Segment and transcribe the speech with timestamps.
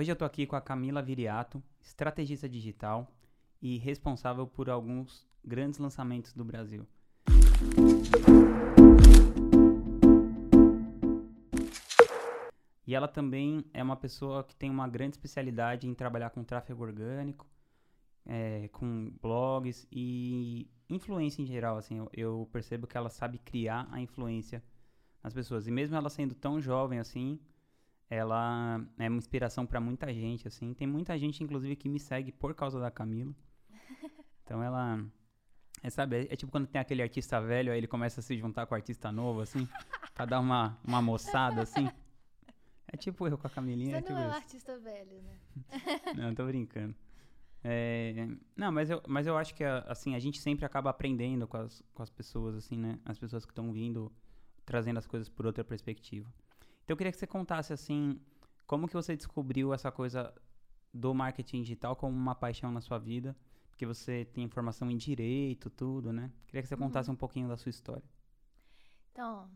[0.00, 3.12] Hoje eu tô aqui com a Camila Viriato, estrategista digital
[3.60, 6.86] e responsável por alguns grandes lançamentos do Brasil.
[12.86, 16.82] E ela também é uma pessoa que tem uma grande especialidade em trabalhar com tráfego
[16.82, 17.46] orgânico,
[18.24, 21.76] é, com blogs e influência em geral.
[21.76, 24.64] Assim, eu, eu, percebo que ela sabe criar a influência
[25.22, 25.66] nas pessoas.
[25.66, 27.38] E mesmo ela sendo tão jovem assim,
[28.10, 30.46] ela é uma inspiração para muita gente.
[30.48, 33.34] Assim, tem muita gente, inclusive, que me segue por causa da Camila.
[34.42, 34.98] Então ela
[35.82, 38.36] é, sabe, é, é, tipo quando tem aquele artista velho, aí ele começa a se
[38.36, 39.66] juntar com o artista novo, assim,
[40.12, 41.88] pra dar uma, uma moçada, assim.
[42.92, 43.92] É tipo eu com a Camilinha.
[43.92, 45.38] Você é tipo não é um artista velho, né?
[46.16, 46.94] não, tô brincando.
[47.62, 51.56] É, não, mas eu, mas eu acho que, assim, a gente sempre acaba aprendendo com
[51.56, 52.98] as, com as pessoas, assim, né?
[53.04, 54.12] As pessoas que estão vindo,
[54.66, 56.28] trazendo as coisas por outra perspectiva.
[56.90, 58.20] Então eu queria que você contasse, assim,
[58.66, 60.34] como que você descobriu essa coisa
[60.92, 63.36] do marketing digital como uma paixão na sua vida
[63.70, 66.32] porque você tem formação em direito, tudo, né?
[66.48, 67.14] Queria que você contasse uhum.
[67.14, 68.02] um pouquinho da sua história.
[69.12, 69.48] Então,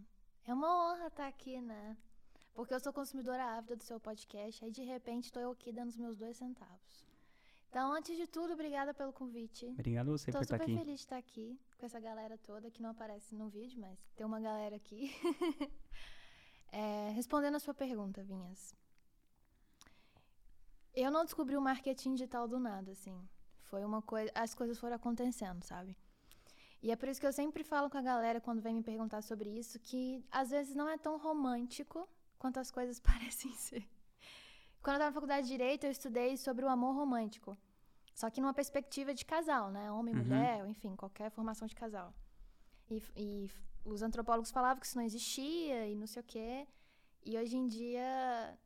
[0.47, 1.97] é uma honra estar aqui, né?
[2.55, 5.89] Porque eu sou consumidora ávida do seu podcast, aí de repente estou eu aqui dando
[5.89, 7.05] os meus dois centavos.
[7.69, 9.67] Então, antes de tudo, obrigada pelo convite.
[9.67, 10.71] Obrigado você Tô por estar aqui.
[10.71, 13.81] Estou super feliz de estar aqui com essa galera toda que não aparece no vídeo,
[13.81, 15.13] mas tem uma galera aqui.
[16.75, 18.75] é, respondendo a sua pergunta, Vinhas.
[20.93, 23.17] Eu não descobri o marketing digital do nada, assim.
[23.63, 24.31] Foi uma coisa.
[24.35, 25.97] As coisas foram acontecendo, sabe?
[26.83, 29.23] E é por isso que eu sempre falo com a galera quando vem me perguntar
[29.23, 32.09] sobre isso que às vezes não é tão romântico
[32.39, 33.89] quanto as coisas parecem ser.
[34.83, 37.57] Quando eu estava na faculdade de Direito, eu estudei sobre o amor romântico.
[38.15, 39.91] Só que numa perspectiva de casal, né?
[39.93, 40.25] Homem, uhum.
[40.25, 42.13] mulher, enfim, qualquer formação de casal.
[42.91, 43.51] E, e,
[43.85, 46.67] os antropólogos falavam que isso não existia e não sei o quê.
[47.25, 48.59] E hoje em dia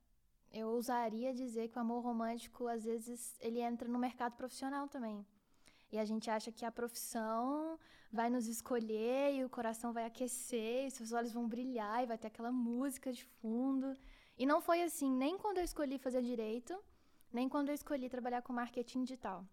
[0.53, 5.27] eu ousaria dizer que o amor romântico, às vezes, ele entra no mercado profissional também.
[5.91, 7.79] E a gente acha que a profissão
[8.13, 12.17] vai nos escolher e o coração vai aquecer, e seus olhos vão brilhar e vai
[12.17, 13.97] ter aquela música de fundo.
[14.37, 16.79] E não foi assim, nem quando eu escolhi fazer direito,
[17.33, 19.45] nem quando eu escolhi trabalhar com marketing digital.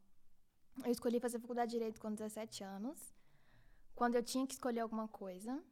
[0.84, 3.14] Eu escolhi fazer faculdade de direito com 17 anos,
[3.96, 5.64] quando eu tinha que escolher alguma coisa.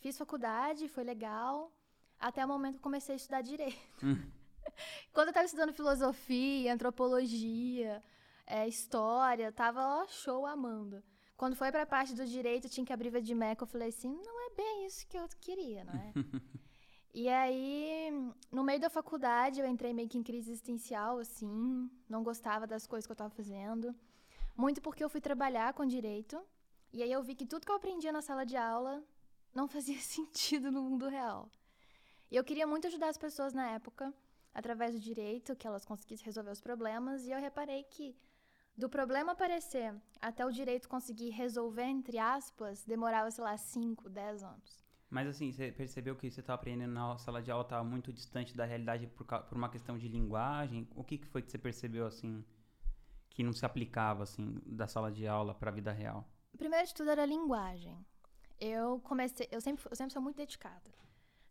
[0.00, 1.72] Fiz faculdade, foi legal,
[2.18, 3.78] até o momento que comecei a estudar direito.
[4.02, 4.30] Hum.
[5.12, 8.02] Quando eu tava estudando filosofia, antropologia,
[8.46, 11.02] é, história, tava ó, show amando.
[11.36, 14.50] Quando foi pra parte do direito, tinha que abrir de Meca, eu falei assim, não
[14.50, 16.12] é bem isso que eu queria, não é?
[17.14, 18.10] e aí,
[18.50, 22.86] no meio da faculdade, eu entrei meio que em crise existencial, assim, não gostava das
[22.86, 23.94] coisas que eu tava fazendo.
[24.56, 26.42] Muito porque eu fui trabalhar com direito,
[26.92, 29.04] e aí eu vi que tudo que eu aprendia na sala de aula
[29.54, 31.50] não fazia sentido no mundo real.
[32.30, 34.12] E eu queria muito ajudar as pessoas na época,
[34.52, 38.16] através do direito, que elas conseguissem resolver os problemas, e eu reparei que
[38.76, 44.42] do problema aparecer até o direito conseguir resolver, entre aspas, demorava, sei lá, 5, 10
[44.42, 44.84] anos.
[45.10, 48.54] Mas assim, você percebeu que você estava aprendendo na sala de aula estava muito distante
[48.54, 50.86] da realidade por, por uma questão de linguagem?
[50.94, 52.44] O que, que foi que você percebeu, assim,
[53.30, 56.28] que não se aplicava, assim, da sala de aula para a vida real?
[56.58, 57.96] Primeiro de tudo era a linguagem.
[58.60, 60.90] Eu comecei, eu sempre, eu sempre sou muito dedicada.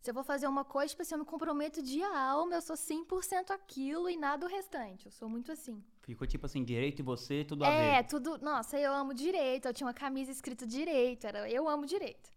[0.00, 2.76] Se eu vou fazer uma coisa, tipo assim, eu me comprometo de alma, eu sou
[2.76, 5.06] 100% aquilo e nada o restante.
[5.06, 5.82] Eu sou muito assim.
[6.02, 7.98] Ficou tipo assim, direito e você, tudo a é, ver.
[7.98, 8.38] É, tudo.
[8.38, 9.66] Nossa, eu amo direito.
[9.66, 11.26] Eu tinha uma camisa escrita direito.
[11.26, 12.30] Era eu amo direito.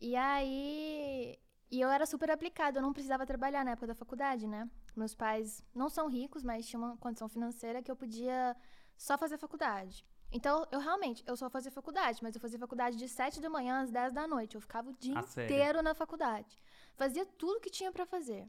[0.00, 1.36] E aí.
[1.70, 4.70] E eu era super aplicada, eu não precisava trabalhar na época da faculdade, né?
[4.94, 8.54] Meus pais não são ricos, mas tinham uma condição financeira que eu podia
[8.96, 10.06] só fazer faculdade.
[10.36, 13.82] Então, eu realmente, eu só fazia faculdade, mas eu fazia faculdade de 7 da manhã
[13.82, 14.56] às 10 da noite.
[14.56, 16.58] Eu ficava o dia ah, inteiro na faculdade.
[16.96, 18.44] Fazia tudo que tinha para fazer.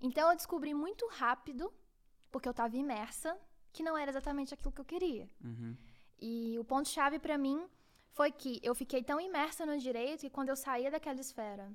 [0.00, 1.72] Então, eu descobri muito rápido,
[2.30, 3.36] porque eu estava imersa,
[3.72, 5.26] que não era exatamente aquilo que eu queria.
[5.42, 5.74] Uhum.
[6.20, 7.66] E o ponto-chave para mim
[8.10, 11.74] foi que eu fiquei tão imersa no direito que quando eu saía daquela esfera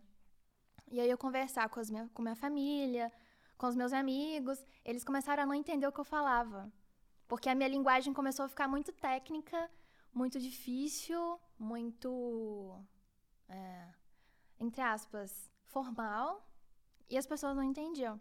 [0.89, 3.11] e aí eu conversar com, as minha, com minha família,
[3.57, 6.71] com os meus amigos, eles começaram a não entender o que eu falava.
[7.27, 9.69] Porque a minha linguagem começou a ficar muito técnica,
[10.13, 12.79] muito difícil, muito.
[13.49, 13.87] É,
[14.59, 16.45] entre aspas, formal.
[17.09, 18.19] E as pessoas não entendiam.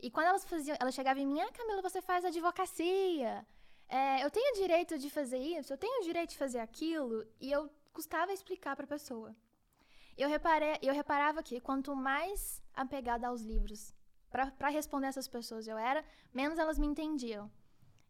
[0.00, 3.46] E quando elas faziam, elas chegavam em mim, ah, Camila, você faz advocacia.
[3.88, 7.26] É, eu tenho direito de fazer isso, eu tenho direito de fazer aquilo.
[7.40, 9.34] E eu custava explicar para a pessoa.
[10.16, 13.94] Eu, reparei, eu reparava que quanto mais apegada aos livros
[14.30, 16.04] para responder essas pessoas eu era,
[16.34, 17.50] menos elas me entendiam.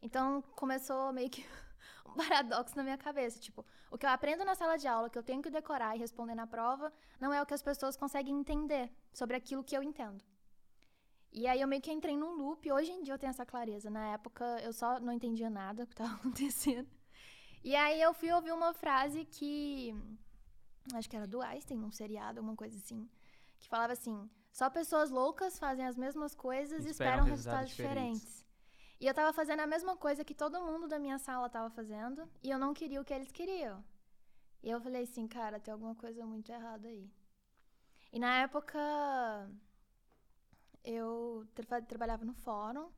[0.01, 1.45] Então começou meio que
[2.07, 3.39] um paradoxo na minha cabeça.
[3.39, 5.99] Tipo, o que eu aprendo na sala de aula, que eu tenho que decorar e
[5.99, 9.83] responder na prova, não é o que as pessoas conseguem entender sobre aquilo que eu
[9.83, 10.25] entendo.
[11.33, 12.71] E aí eu meio que entrei num loop.
[12.73, 13.91] Hoje em dia eu tenho essa clareza.
[13.91, 16.89] Na época eu só não entendia nada do que estava acontecendo.
[17.63, 19.95] E aí eu fui ouvir uma frase que.
[20.95, 23.09] Acho que era do Einstein, num seriado, alguma coisa assim.
[23.59, 28.21] Que falava assim: só pessoas loucas fazem as mesmas coisas e esperam, esperam resultados, diferentes.
[28.21, 28.48] diferentes.
[29.01, 32.29] E eu tava fazendo a mesma coisa que todo mundo da minha sala tava fazendo.
[32.43, 33.85] E eu não queria o que eles queriam.
[34.63, 37.09] E eu falei assim, cara, tem alguma coisa muito errada aí.
[38.13, 38.79] E na época
[40.83, 42.91] eu tra trabalhava no fórum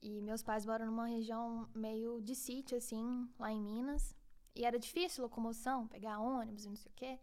[0.00, 4.16] e meus pais moram numa região meio de sítio, assim, lá em Minas.
[4.54, 7.20] E era difícil locomoção, pegar ônibus e não sei o quê.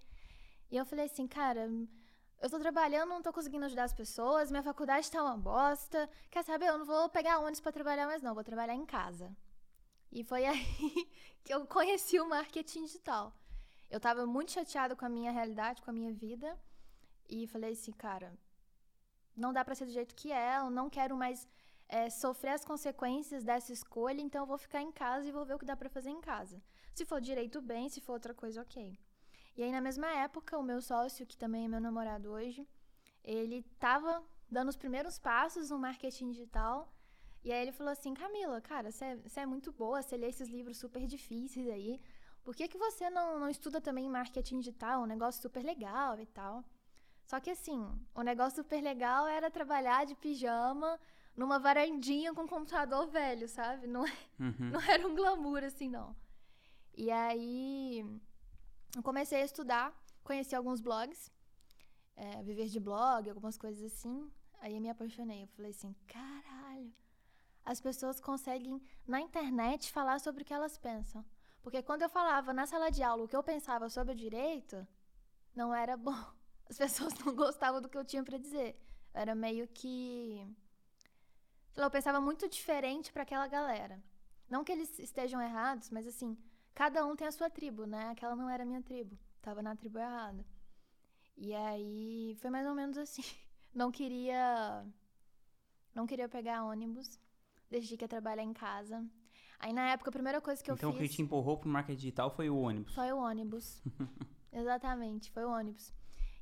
[0.69, 1.67] E eu falei assim, cara,
[2.45, 6.07] eu tô trabalhando, não tô conseguindo ajudar as pessoas, minha faculdade tá uma bosta.
[6.29, 6.67] Quer saber?
[6.67, 9.35] Eu não vou pegar ônibus para trabalhar mais, não, vou trabalhar em casa.
[10.11, 11.09] E foi aí
[11.43, 13.33] que eu conheci o marketing digital.
[13.89, 16.55] Eu tava muito chateada com a minha realidade, com a minha vida.
[17.27, 18.37] E falei assim, cara,
[19.35, 21.47] não dá para ser do jeito que é, eu não quero mais
[21.89, 25.55] é, sofrer as consequências dessa escolha, então eu vou ficar em casa e vou ver
[25.55, 26.61] o que dá para fazer em casa.
[26.93, 28.99] Se for direito, bem, se for outra coisa, ok.
[29.55, 32.67] E aí, na mesma época, o meu sócio, que também é meu namorado hoje,
[33.23, 36.93] ele tava dando os primeiros passos no marketing digital.
[37.43, 40.49] E aí ele falou assim, Camila, cara, você é, é, muito boa, você lê esses
[40.49, 42.01] livros super difíceis aí.
[42.43, 45.01] Por que, que você não, não estuda também marketing digital?
[45.01, 46.63] Um negócio super legal e tal.
[47.25, 50.99] Só que assim, o negócio super legal era trabalhar de pijama
[51.35, 53.87] numa varandinha com um computador velho, sabe?
[53.87, 54.69] Não, é, uhum.
[54.71, 56.15] não era um glamour assim, não.
[56.95, 58.05] E aí
[59.01, 59.93] comecei a estudar,
[60.23, 61.31] conheci alguns blogs,
[62.15, 64.31] é, viver de blog, algumas coisas assim.
[64.59, 65.43] Aí eu me apaixonei.
[65.43, 66.93] Eu falei assim, caralho,
[67.63, 71.25] as pessoas conseguem na internet falar sobre o que elas pensam.
[71.61, 74.87] Porque quando eu falava na sala de aula o que eu pensava sobre o direito,
[75.55, 76.13] não era bom.
[76.69, 78.79] As pessoas não gostavam do que eu tinha para dizer.
[79.13, 80.47] Era meio que.
[81.75, 84.01] Eu pensava muito diferente para aquela galera.
[84.49, 86.37] Não que eles estejam errados, mas assim,
[86.75, 88.09] cada um tem a sua tribo, né?
[88.09, 89.17] Aquela não era a minha tribo.
[89.41, 90.45] Tava na tribo errada.
[91.37, 93.23] E aí foi mais ou menos assim.
[93.73, 94.85] Não queria.
[95.93, 97.19] Não queria pegar ônibus.
[97.69, 99.05] Decidi que ia trabalhar em casa.
[99.59, 100.95] Aí na época a primeira coisa que então, eu fiz.
[100.95, 102.93] Então o que te empurrou pro marketing digital foi o ônibus.
[102.93, 103.81] Foi o ônibus.
[104.51, 105.93] Exatamente, foi o ônibus.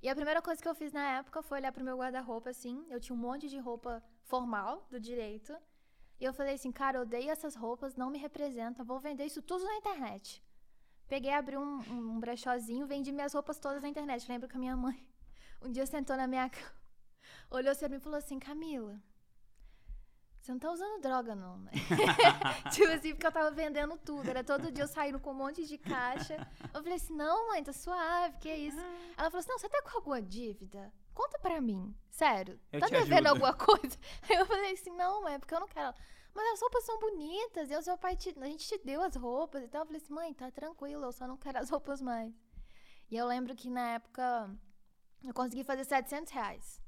[0.02, 2.86] E a primeira coisa que eu fiz na época foi olhar pro meu guarda-roupa, assim.
[2.90, 5.56] Eu tinha um monte de roupa formal do direito.
[6.24, 9.42] E eu falei assim, cara, eu odeio essas roupas, não me representam, vou vender isso
[9.42, 10.42] tudo na internet.
[11.06, 14.26] Peguei, abri um, um brechózinho, vendi minhas roupas todas na internet.
[14.30, 15.06] Lembro que a minha mãe
[15.62, 16.72] um dia sentou na minha cama,
[17.52, 18.98] olhou assim pra mim e falou assim, Camila,
[20.40, 21.72] você não tá usando droga, não, né?
[22.72, 24.30] tipo assim, porque eu tava vendendo tudo.
[24.30, 26.36] Era todo dia eu saindo com um monte de caixa.
[26.74, 28.80] Eu falei assim, não, mãe, tá suave, que é isso?
[28.80, 29.14] Ah.
[29.18, 30.90] Ela falou assim, não, você tá com alguma dívida?
[31.14, 31.96] Conta pra mim.
[32.10, 32.60] Sério.
[32.72, 33.98] Eu tá devendo alguma coisa?
[34.30, 35.94] Aí eu falei assim, não, mãe, porque eu não quero.
[36.34, 37.70] Mas as roupas são bonitas.
[37.70, 38.36] E o seu pai, te...
[38.40, 39.82] a gente te deu as roupas e tal.
[39.82, 42.34] Eu falei assim, mãe, tá tranquilo, eu só não quero as roupas mais.
[43.10, 44.50] E eu lembro que na época
[45.24, 46.82] eu consegui fazer 700 reais.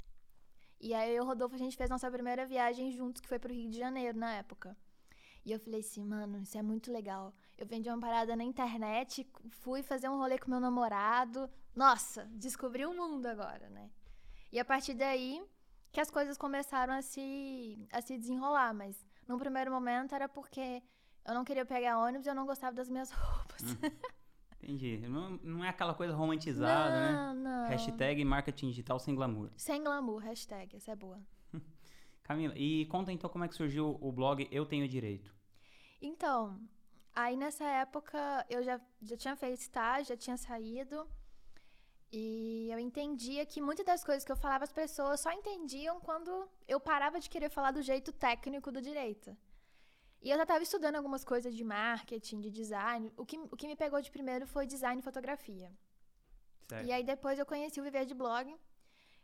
[0.80, 3.40] E aí eu e o Rodolfo, a gente fez nossa primeira viagem juntos, que foi
[3.40, 4.76] pro Rio de Janeiro na época.
[5.46, 7.34] E eu falei assim, mano, isso é muito legal.
[7.58, 11.50] Eu vendi uma parada na internet, fui fazer um rolê com meu namorado.
[11.76, 13.92] Nossa, descobri o um mundo agora, né?
[14.56, 15.44] E a partir daí
[15.92, 18.74] que as coisas começaram a se, a se desenrolar.
[18.74, 20.82] Mas num primeiro momento era porque
[21.26, 23.62] eu não queria pegar ônibus e eu não gostava das minhas roupas.
[23.64, 23.92] Hum.
[24.64, 25.06] Entendi.
[25.10, 27.50] Não, não é aquela coisa romantizada, não, né?
[27.50, 27.68] Não.
[27.68, 29.50] Hashtag marketing digital sem glamour.
[29.58, 31.20] Sem glamour, hashtag, essa é boa.
[32.24, 35.36] Camila, e conta então como é que surgiu o blog Eu Tenho Direito.
[36.02, 36.58] Então,
[37.14, 41.06] aí nessa época eu já, já tinha feito estágio, já tinha saído.
[42.12, 46.48] E eu entendia que muitas das coisas que eu falava as pessoas só entendiam quando
[46.68, 49.36] eu parava de querer falar do jeito técnico do direito.
[50.22, 53.12] E eu já estava estudando algumas coisas de marketing, de design.
[53.18, 55.72] O que, o que me pegou de primeiro foi design e fotografia.
[56.68, 56.88] Certo.
[56.88, 58.56] E aí depois eu conheci o Viver de Blog.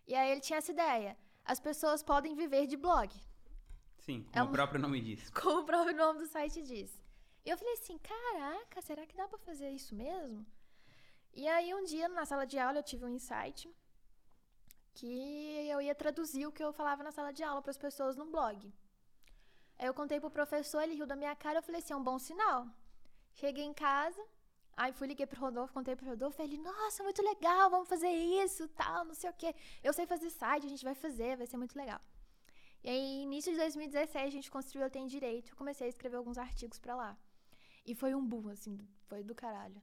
[0.07, 1.17] E aí ele tinha essa ideia.
[1.43, 3.09] As pessoas podem viver de blog.
[4.00, 5.29] Sim, como é o próprio nome diz.
[5.31, 7.01] Como o próprio nome do site diz.
[7.45, 10.45] E eu falei assim, caraca, será que dá para fazer isso mesmo?
[11.33, 13.69] E aí um dia na sala de aula eu tive um insight
[14.93, 18.17] que eu ia traduzir o que eu falava na sala de aula para as pessoas
[18.17, 18.73] no blog.
[19.79, 22.03] Aí eu contei pro professor, ele riu da minha cara, eu falei assim, é um
[22.03, 22.67] bom sinal.
[23.33, 24.21] Cheguei em casa,
[24.75, 28.67] aí fui, liguei pro Rodolfo, contei pro Rodolfo, ele, nossa, muito legal, vamos fazer isso,
[28.69, 29.55] tal, não sei o quê.
[29.81, 32.01] Eu sei fazer site, a gente vai fazer, vai ser muito legal.
[32.83, 36.17] E aí, início de 2016, a gente construiu Eu Tenho Direito, eu comecei a escrever
[36.17, 37.17] alguns artigos para lá.
[37.85, 39.81] E foi um boom, assim, foi do caralho.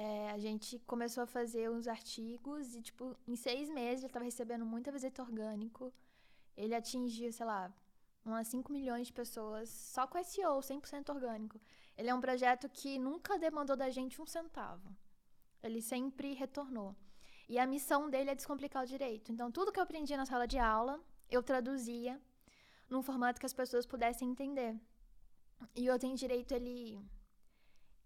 [0.00, 4.24] É, a gente começou a fazer uns artigos e, tipo, em seis meses já tava
[4.24, 5.92] recebendo muita visita orgânico.
[6.56, 7.72] Ele atingiu, sei lá,
[8.24, 11.60] umas 5 milhões de pessoas só com SEO, 100% orgânico.
[11.96, 14.88] Ele é um projeto que nunca demandou da gente um centavo.
[15.64, 16.94] Ele sempre retornou.
[17.48, 19.32] E a missão dele é descomplicar o direito.
[19.32, 22.20] Então, tudo que eu aprendi na sala de aula, eu traduzia
[22.88, 24.78] num formato que as pessoas pudessem entender.
[25.74, 27.00] E o Tem Direito, ele,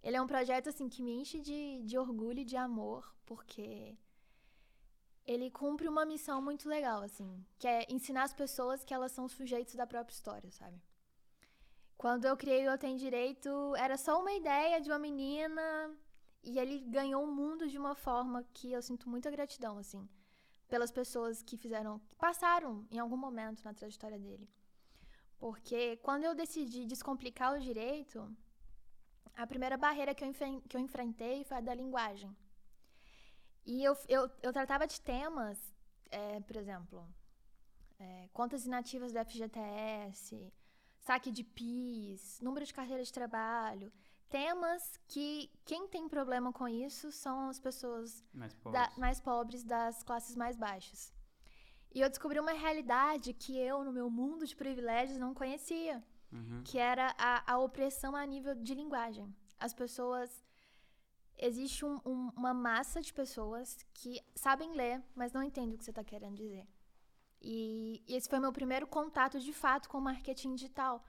[0.02, 3.97] ele é um projeto assim que me enche de, de orgulho e de amor, porque
[5.25, 9.28] ele cumpre uma missão muito legal, assim, que é ensinar as pessoas que elas são
[9.28, 10.82] sujeitos da própria história, sabe?
[11.97, 15.97] Quando eu criei o Eu Tenho Direito, era só uma ideia de uma menina
[16.42, 20.09] e ele ganhou o mundo de uma forma que eu sinto muita gratidão, assim,
[20.68, 24.50] pelas pessoas que fizeram, que passaram em algum momento na trajetória dele.
[25.38, 28.28] Porque quando eu decidi descomplicar o direito,
[29.36, 30.32] a primeira barreira que eu,
[30.68, 32.34] que eu enfrentei foi a da linguagem.
[33.64, 35.58] E eu, eu, eu tratava de temas,
[36.10, 37.06] é, por exemplo,
[37.98, 40.52] é, contas inativas do FGTS,
[40.98, 43.92] saque de PIS, número de carteira de trabalho.
[44.28, 48.72] Temas que quem tem problema com isso são as pessoas Mais pobres.
[48.88, 51.12] da- mais pobres das classes mais baixas.
[51.94, 56.02] E eu descobri uma realidade que eu, no meu mundo de privilégios, não conhecia,
[56.32, 56.62] Uhum.
[56.64, 59.34] que era a, a opressão a nível de linguagem.
[59.60, 60.42] As pessoas.
[61.38, 65.84] Existe um- um- uma massa de pessoas que sabem ler, mas não entendem o que
[65.84, 66.66] você está querendo dizer.
[67.40, 71.02] E, e esse foi meu primeiro contato de fato com o marketing digital.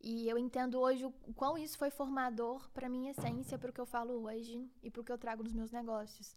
[0.00, 3.80] E eu entendo hoje o, quão isso foi formador para minha essência, para o que
[3.80, 6.36] eu falo hoje e para o que eu trago nos meus negócios.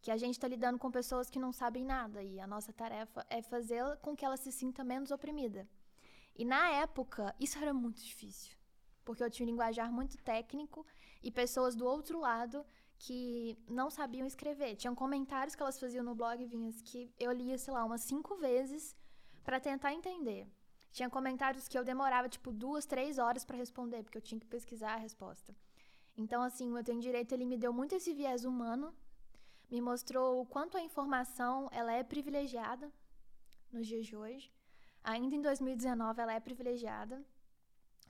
[0.00, 3.26] Que a gente está lidando com pessoas que não sabem nada e a nossa tarefa
[3.28, 5.68] é fazer com que ela se sinta menos oprimida.
[6.34, 8.56] E na época, isso era muito difícil,
[9.04, 10.86] porque eu tinha um linguajar muito técnico
[11.22, 12.64] e pessoas do outro lado
[12.98, 14.76] que não sabiam escrever.
[14.76, 18.36] Tinham comentários que elas faziam no blog Vinhas que eu lia, sei lá, umas cinco
[18.36, 18.96] vezes
[19.44, 20.46] para tentar entender.
[20.92, 24.46] Tinha comentários que eu demorava, tipo, duas, três horas para responder, porque eu tinha que
[24.46, 25.54] pesquisar a resposta.
[26.16, 28.94] Então, assim, o Eu Tenho Direito, ele me deu muito esse viés humano,
[29.70, 32.92] me mostrou o quanto a informação, ela é privilegiada
[33.72, 34.52] nos dias de hoje.
[35.04, 37.24] Ainda em 2019, ela é privilegiada.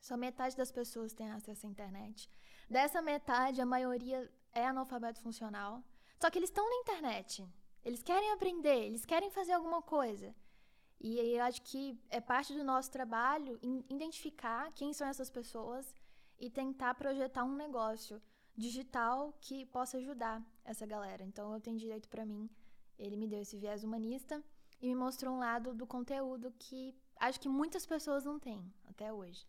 [0.00, 2.30] Só metade das pessoas tem acesso à internet.
[2.68, 5.82] Dessa metade, a maioria é analfabeto funcional.
[6.20, 7.46] Só que eles estão na internet.
[7.84, 10.34] Eles querem aprender, eles querem fazer alguma coisa.
[11.00, 13.58] E eu acho que é parte do nosso trabalho
[13.88, 15.92] identificar quem são essas pessoas
[16.38, 18.22] e tentar projetar um negócio
[18.56, 21.24] digital que possa ajudar essa galera.
[21.24, 22.48] Então, eu tenho direito para mim.
[22.98, 24.42] Ele me deu esse viés humanista
[24.82, 29.12] e me mostrou um lado do conteúdo que acho que muitas pessoas não têm até
[29.12, 29.46] hoje.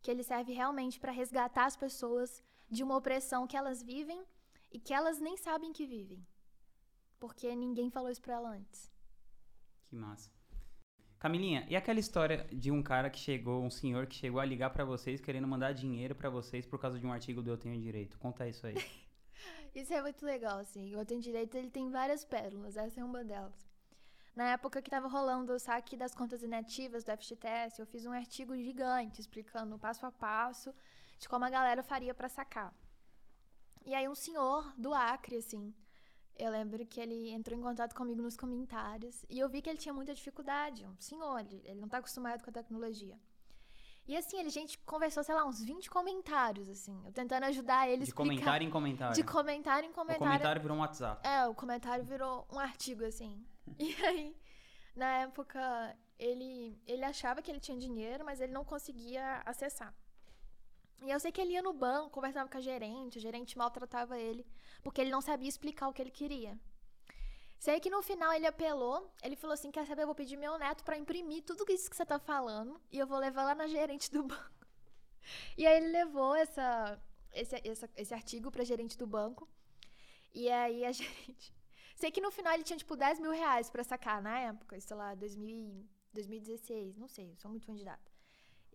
[0.00, 2.40] Que ele serve realmente para resgatar as pessoas
[2.70, 4.24] de uma opressão que elas vivem
[4.70, 6.24] e que elas nem sabem que vivem.
[7.18, 8.92] Porque ninguém falou isso pra ela antes.
[9.88, 10.30] Que massa.
[11.18, 14.70] Camilinha, e aquela história de um cara que chegou, um senhor que chegou a ligar
[14.70, 17.80] pra vocês querendo mandar dinheiro pra vocês por causa de um artigo do Eu Tenho
[17.80, 18.18] Direito?
[18.18, 18.76] Conta isso aí.
[19.74, 20.94] Isso é muito legal, assim.
[20.94, 22.76] O Eu Tenho Direito, ele tem várias pérolas.
[22.76, 23.66] Essa é uma delas.
[24.36, 28.12] Na época que tava rolando o saque das contas inativas do FGTS, eu fiz um
[28.12, 30.74] artigo gigante explicando passo a passo
[31.18, 32.70] de como a galera faria pra sacar.
[33.86, 35.74] E aí um senhor do Acre, assim,
[36.38, 39.78] eu lembro que ele entrou em contato comigo nos comentários e eu vi que ele
[39.78, 40.86] tinha muita dificuldade.
[40.86, 43.18] Um senhor, ele, ele não tá acostumado com a tecnologia.
[44.08, 47.86] E assim, ele, a gente conversou, sei lá, uns 20 comentários, assim, eu tentando ajudar
[47.88, 48.28] ele a De explicar.
[48.28, 49.14] comentário em comentário.
[49.16, 50.18] De comentário em O comentário.
[50.28, 51.26] comentário virou um WhatsApp.
[51.28, 53.44] É, o comentário virou um artigo, assim.
[53.80, 54.36] E aí,
[54.94, 59.92] na época, ele, ele achava que ele tinha dinheiro, mas ele não conseguia acessar.
[61.02, 64.16] E eu sei que ele ia no banco, conversava com a gerente, a gerente maltratava
[64.18, 64.46] ele,
[64.84, 66.56] porque ele não sabia explicar o que ele queria.
[67.58, 70.02] Sei que no final ele apelou, ele falou assim: Quer saber?
[70.02, 73.06] Eu vou pedir meu neto pra imprimir tudo isso que você tá falando e eu
[73.06, 74.66] vou levar lá na gerente do banco.
[75.56, 77.00] E aí ele levou essa,
[77.32, 79.48] esse, essa- esse artigo pra gerente do banco.
[80.34, 81.54] E aí a gerente.
[81.96, 84.96] Sei que no final ele tinha, tipo, 10 mil reais pra sacar na época, sei
[84.96, 88.12] lá, 2000, 2016, não sei, sou muito fã de data.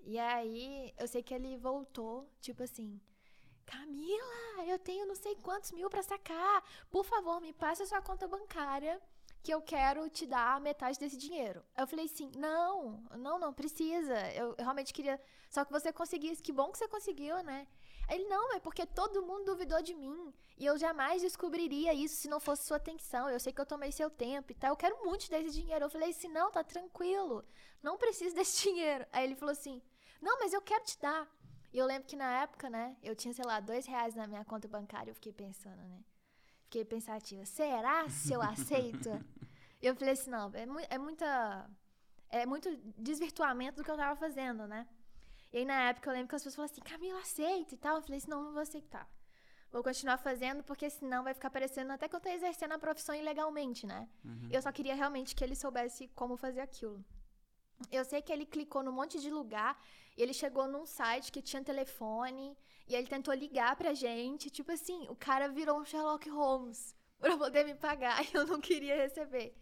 [0.04, 3.00] E aí eu sei que ele voltou, tipo assim.
[3.72, 6.63] Camila, eu tenho não sei quantos mil pra sacar.
[6.90, 9.01] Por favor, me passe a sua conta bancária
[9.44, 11.63] que eu quero te dar metade desse dinheiro.
[11.78, 14.16] Eu falei assim: não, não, não precisa.
[14.34, 15.20] Eu, eu realmente queria.
[15.50, 16.44] Só que você conseguisse.
[16.44, 17.68] Que bom que você conseguiu, né?
[18.10, 20.34] Ele, não, é porque todo mundo duvidou de mim.
[20.58, 23.30] E eu jamais descobriria isso se não fosse sua atenção.
[23.30, 24.72] Eu sei que eu tomei seu tempo e tal.
[24.72, 25.86] Eu quero muito desse dinheiro.
[25.86, 27.44] Eu falei assim: não, tá tranquilo.
[27.82, 29.06] Não preciso desse dinheiro.
[29.12, 29.82] Aí ele falou assim:
[30.22, 31.28] não, mas eu quero te dar.
[31.74, 34.44] E eu lembro que na época, né, eu tinha, sei lá, dois reais na minha
[34.44, 35.10] conta bancária.
[35.12, 36.04] Eu fiquei pensando, né?
[36.66, 39.10] Fiquei pensativa: será se eu aceito?
[39.82, 41.70] E eu falei assim: não, é, mui- é muita.
[42.30, 44.88] é muito desvirtuamento do que eu tava fazendo, né?
[45.54, 47.98] E aí, na época, eu lembro que as pessoas falaram assim, Camila, aceita e tal.
[47.98, 49.06] Eu falei assim, não, não vou aceitar.
[49.70, 53.13] Vou continuar fazendo, porque senão vai ficar parecendo até que eu tô exercendo a profissão
[53.16, 54.08] ilegalmente, né?
[54.24, 54.48] Uhum.
[54.50, 57.04] Eu só queria realmente que ele soubesse como fazer aquilo.
[57.92, 59.78] Eu sei que ele clicou num monte de lugar
[60.18, 62.58] ele chegou num site que tinha telefone
[62.88, 64.50] e ele tentou ligar pra gente.
[64.50, 68.60] Tipo assim, o cara virou um Sherlock Holmes pra poder me pagar e eu não
[68.60, 69.56] queria receber.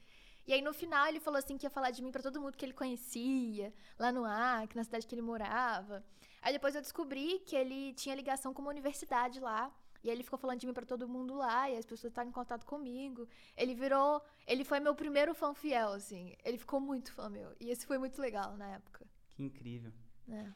[0.48, 2.58] E aí no final ele falou assim que ia falar de mim pra todo mundo
[2.58, 6.04] que ele conhecia, lá no Acre, na cidade que ele morava.
[6.42, 9.72] Aí depois eu descobri que ele tinha ligação com uma universidade lá.
[10.04, 12.34] E ele ficou falando de mim pra todo mundo lá, e as pessoas estavam em
[12.34, 13.28] contato comigo.
[13.58, 14.22] Ele virou.
[14.48, 16.36] Ele foi meu primeiro fã fiel, assim.
[16.44, 17.52] Ele ficou muito fã meu.
[17.60, 19.06] E esse foi muito legal na época.
[19.32, 19.92] Que incrível.
[20.28, 20.54] né?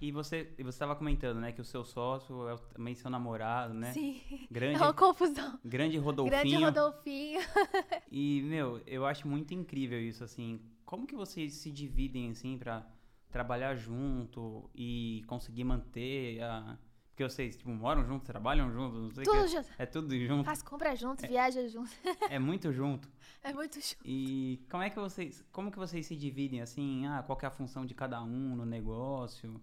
[0.00, 3.08] E você e você estava comentando, né, que o seu sócio é o- também seu
[3.08, 3.92] namorado, né?
[3.92, 4.20] Sim.
[4.50, 5.58] Grande, É uma confusão.
[5.64, 6.40] grande Rodolfinho.
[6.40, 7.40] Grande Rodolfinho.
[8.10, 10.60] E, meu, eu acho muito incrível isso, assim.
[10.84, 12.86] Como que vocês se dividem, assim, pra
[13.30, 16.78] trabalhar junto e conseguir manter a...
[17.14, 19.48] Porque vocês, tipo, moram juntos, trabalham juntos, não sei Tudo que.
[19.48, 19.68] junto.
[19.78, 21.88] É tudo junto, Faz compra junto, viaja junto.
[22.28, 23.08] é muito junto.
[23.40, 24.00] É muito junto.
[24.04, 27.52] E como é que vocês, como que vocês se dividem, assim, ah, qual é a
[27.52, 29.60] função de cada um no negócio?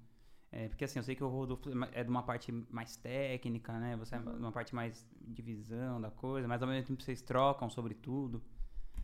[0.50, 3.78] É, porque, assim, eu sei que o Rodolfo é é de uma parte mais técnica,
[3.78, 3.98] né?
[3.98, 7.22] Você é de uma parte mais de visão da coisa, mas ao mesmo tempo vocês
[7.22, 8.42] trocam sobre tudo.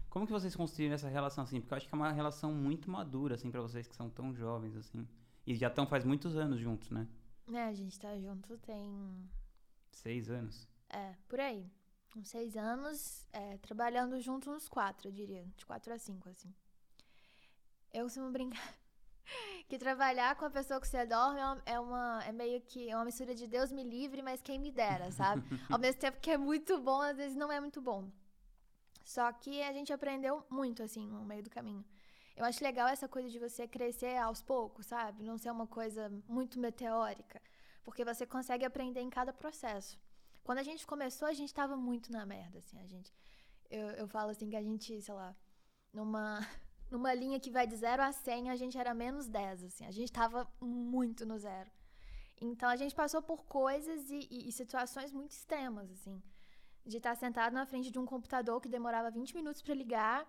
[0.10, 1.60] Como que vocês construíram essa relação, assim?
[1.60, 4.34] Porque eu acho que é uma relação muito madura, assim, pra vocês que são tão
[4.34, 5.06] jovens, assim.
[5.46, 7.08] E já estão faz muitos anos juntos, né?
[7.54, 9.30] É, a gente tá junto tem.
[9.92, 10.68] Seis anos.
[10.90, 11.70] É, por aí.
[12.16, 15.46] Uns seis anos, é, trabalhando junto uns quatro, eu diria.
[15.56, 16.54] De quatro a cinco, assim.
[17.94, 18.74] Eu costumo brincar
[19.70, 22.24] que trabalhar com a pessoa que você dorme é uma- é uma.
[22.26, 25.42] É meio que é uma mistura de Deus me livre, mas quem me dera, sabe?
[25.72, 28.12] Ao mesmo tempo que é muito bom, às vezes não é muito bom.
[29.04, 31.86] Só que a gente aprendeu muito, assim, no meio do caminho.
[32.38, 35.24] Eu acho legal essa coisa de você crescer aos poucos, sabe?
[35.24, 37.42] Não ser uma coisa muito meteórica.
[37.84, 40.00] Porque você consegue aprender em cada processo.
[40.44, 42.80] Quando a gente começou, a gente tava muito na merda, assim.
[42.80, 43.12] A gente.
[43.70, 45.36] Eu, eu falo assim que a gente, sei lá,
[45.94, 46.40] numa,
[46.92, 49.86] numa linha que vai de 0 a 100, a gente era menos 10, assim.
[49.86, 51.70] A gente tava muito no zero.
[52.40, 56.22] Então a gente passou por coisas e, e- e situações muito extremas, assim.
[56.86, 60.28] De estar sentado na frente de um computador que demorava 20 minutos para ligar,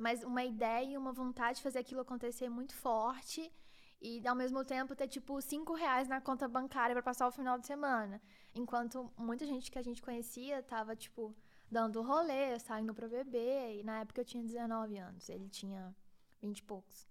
[0.00, 3.52] mas uma ideia e uma vontade de fazer aquilo acontecer muito forte.
[4.00, 7.58] E ao mesmo tempo ter tipo 5 reais na conta bancária para passar o final
[7.58, 8.18] de semana.
[8.54, 11.36] Enquanto muita gente que a gente conhecia tava, tipo,
[11.70, 13.78] dando rolê, saindo pra beber.
[13.78, 15.94] E na época eu tinha 19 anos, ele tinha
[16.40, 17.06] 20 e poucos.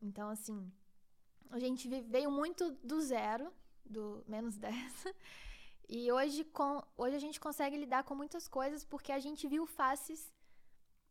[0.00, 0.68] Então, assim,
[1.48, 3.52] a gente veio muito do zero,
[3.84, 5.14] do menos 10.
[5.88, 9.64] E hoje, com, hoje a gente consegue lidar com muitas coisas porque a gente viu
[9.64, 10.32] faces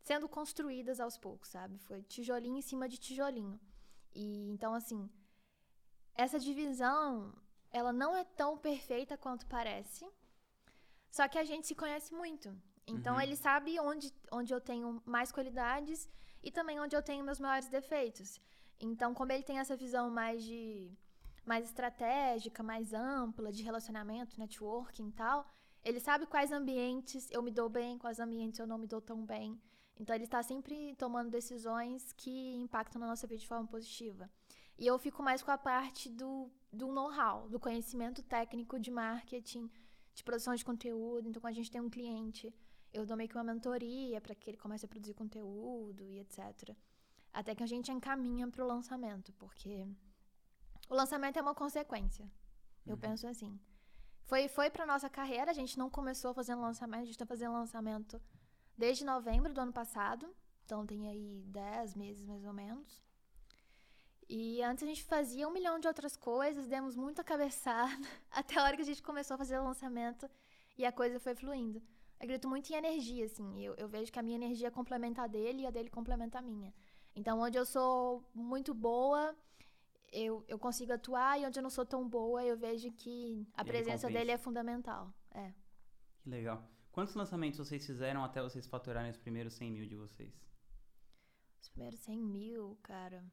[0.02, 1.78] sendo construídas aos poucos, sabe?
[1.78, 3.58] Foi tijolinho em cima de tijolinho.
[4.14, 5.08] E então, assim,
[6.14, 7.32] essa divisão,
[7.70, 10.06] ela não é tão perfeita quanto parece.
[11.10, 12.54] Só que a gente se conhece muito.
[12.86, 13.20] Então Uhum.
[13.20, 16.08] ele sabe onde, onde eu tenho mais qualidades
[16.42, 18.40] e também onde eu tenho meus maiores defeitos.
[18.80, 20.90] Então, como ele tem essa visão mais de
[21.44, 25.44] mais estratégica, mais ampla de relacionamento, networking e tal,
[25.84, 29.24] ele sabe quais ambientes eu me dou bem, quais ambientes eu não me dou tão
[29.26, 29.60] bem.
[29.98, 34.30] Então ele está sempre tomando decisões que impactam na nossa vida de forma positiva.
[34.78, 39.70] E eu fico mais com a parte do, do know-how, do conhecimento técnico de marketing,
[40.14, 41.28] de produção de conteúdo.
[41.28, 42.52] Então, quando a gente tem um cliente,
[42.92, 46.74] eu dou meio que uma mentoria para que ele comece a produzir conteúdo e etc.
[47.32, 49.86] Até que a gente encaminha para o lançamento, porque
[50.88, 52.30] o lançamento é uma consequência.
[52.84, 53.00] Eu Uhum.
[53.00, 53.58] penso assim.
[54.24, 57.52] Foi, foi para nossa carreira, a gente não começou fazendo lançamento, a gente está fazendo
[57.52, 58.20] lançamento
[58.76, 60.28] desde novembro do ano passado.
[60.64, 63.02] Então tem aí 10 meses mais ou menos.
[64.28, 68.64] E antes a gente fazia um milhão de outras coisas, demos muita cabeçada, até a
[68.64, 70.28] hora que a gente começou a fazer o lançamento
[70.78, 71.78] e a coisa foi fluindo.
[71.78, 73.62] Eu acredito muito em energia, assim.
[73.62, 76.42] Eu, eu vejo que a minha energia complementa a dele e a dele complementa a
[76.42, 76.72] minha.
[77.14, 79.36] Então, onde eu sou muito boa,
[80.12, 83.64] eu, eu consigo atuar, e onde eu não sou tão boa, eu vejo que a
[83.64, 85.12] presença dele é fundamental.
[85.32, 85.52] É.
[86.22, 86.71] Que legal.
[86.92, 90.32] Quantos lançamentos vocês fizeram até vocês faturarem os primeiros 100 mil de vocês?
[91.60, 93.24] Os primeiros 100 mil, cara.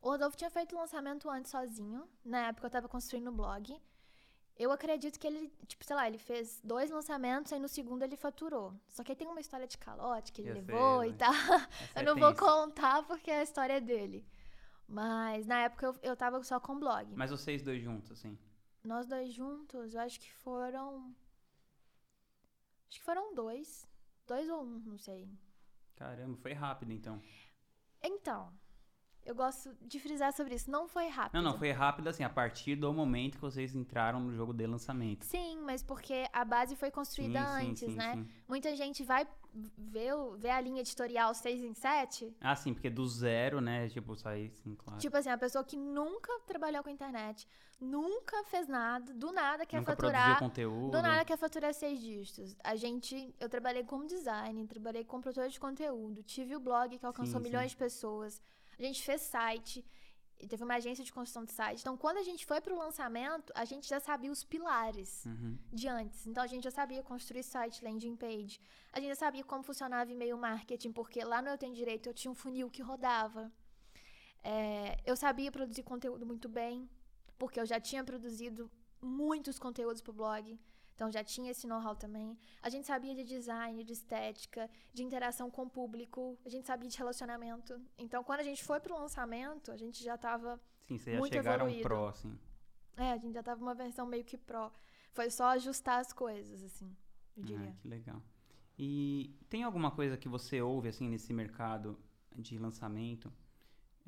[0.00, 2.08] O Rodolfo tinha feito o lançamento antes sozinho.
[2.24, 3.76] Na época eu tava construindo o blog.
[4.56, 8.16] Eu acredito que ele, tipo, sei lá, ele fez dois lançamentos, aí no segundo ele
[8.16, 8.74] faturou.
[8.88, 11.16] Só que aí tem uma história de calote que ele Eu sei, levou e mas-
[11.16, 11.32] tal.
[11.32, 14.24] Essa Eu é não vou contar porque a história é dele.
[14.86, 17.14] Mas na época eu, eu tava só com o blog.
[17.16, 18.38] Mas vocês dois juntos, assim.
[18.84, 21.14] Nós dois juntos, eu acho que foram.
[22.88, 23.86] Acho que foram dois.
[24.26, 25.28] Dois ou um, não sei.
[25.96, 27.20] Caramba, foi rápido então.
[28.02, 28.52] Então,
[29.28, 30.70] eu gosto de frisar sobre isso.
[30.70, 31.34] Não foi rápido.
[31.34, 34.66] Não, não, foi rápido assim, a partir do momento que vocês entraram no jogo de
[34.66, 35.22] lançamento.
[35.26, 38.14] Sim, mas porque a base foi construída Sim, antes, sim, né?
[38.14, 38.26] sim.
[38.48, 39.28] Muita gente vai
[39.76, 42.34] ver, ver a linha editorial 6 em 7.
[42.40, 43.90] Ah, sim, porque do zero, né?
[43.90, 44.98] Tipo, sair, sim, claro.
[44.98, 47.46] Tipo assim, a pessoa que nunca trabalhou com internet,
[47.78, 50.38] nunca fez nada, do nada quer Nunca faturar.
[50.38, 50.90] conteúdo.
[50.90, 52.56] Do nada quer faturar seis dígitos.
[52.64, 57.04] A gente, eu trabalhei como designer, trabalhei como produtora de conteúdo, tive o blog que
[57.04, 58.42] alcançou milhões de pessoas.
[58.78, 59.84] A gente fez site,
[60.48, 61.80] teve uma agência de construção de site.
[61.80, 65.58] Então, quando a gente foi pro lançamento, a gente já sabia os pilares Uhum.
[65.72, 66.26] de antes.
[66.26, 68.60] Então, a gente já sabia construir site, landing page.
[68.92, 72.14] A gente já sabia como funcionava e-mail marketing, porque lá no Eu Tenho Direito eu
[72.14, 73.50] tinha um funil que rodava.
[74.44, 76.88] É, eu sabia produzir conteúdo muito bem,
[77.36, 78.70] porque eu já tinha produzido
[79.02, 80.58] muitos conteúdos pro blog.
[80.98, 82.36] Então, já tinha esse know-how também.
[82.60, 86.36] A gente sabia de design, de estética, de interação com o público.
[86.44, 87.80] A gente sabia de relacionamento.
[87.96, 91.32] Então, quando a gente foi pro lançamento, a gente já tava Sim, vocês já Muito
[91.32, 91.88] chegaram evoluído.
[91.88, 92.36] pro, assim.
[92.96, 94.72] é, a gente já tava uma versão meio que pró.
[95.12, 96.92] Foi só ajustar as coisas, assim,
[97.36, 97.68] eu diria.
[97.70, 98.20] Ah, que legal.
[98.76, 101.96] E tem alguma coisa que você ouve, assim, nesse mercado
[102.34, 103.32] de lançamento?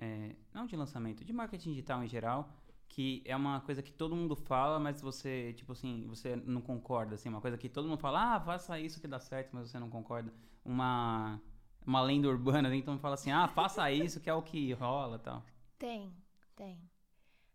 [0.00, 2.50] é, não de lançamento, de marketing digital em geral,
[2.90, 7.14] que é uma coisa que todo mundo fala, mas você, tipo assim, você não concorda,
[7.14, 9.78] assim, uma coisa que todo mundo fala, ah, faça isso que dá certo, mas você
[9.78, 10.34] não concorda.
[10.64, 11.40] Uma,
[11.86, 12.76] uma lenda urbana, né?
[12.76, 15.44] então fala assim, ah, faça isso que é o que rola tal.
[15.78, 16.12] Tem,
[16.56, 16.82] tem.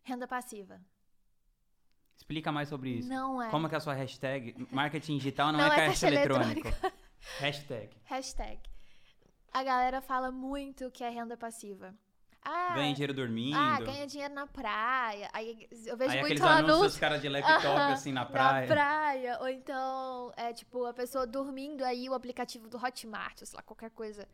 [0.03, 0.81] Renda passiva.
[2.15, 3.09] Explica mais sobre isso.
[3.09, 3.49] Não é.
[3.49, 4.55] Como que é a sua hashtag?
[4.71, 6.69] Marketing digital não, Não é, é caixa caixa eletrônico.
[7.39, 7.89] hashtag.
[8.05, 8.61] Hashtag.
[9.51, 11.93] A galera fala muito que é renda passiva.
[12.47, 13.57] Ah, Ganha dinheiro dormindo.
[13.57, 15.29] ah, ganha dinheiro na praia.
[15.33, 18.67] Aí eu vejo Aí muito aqueles anúncio anúncios, cara de laptop, assim, na praia.
[18.67, 19.37] Na praia.
[19.41, 23.89] Ou então, é tipo, a pessoa dormindo aí, o aplicativo do Hotmart, sei lá, qualquer
[23.89, 24.27] coisa,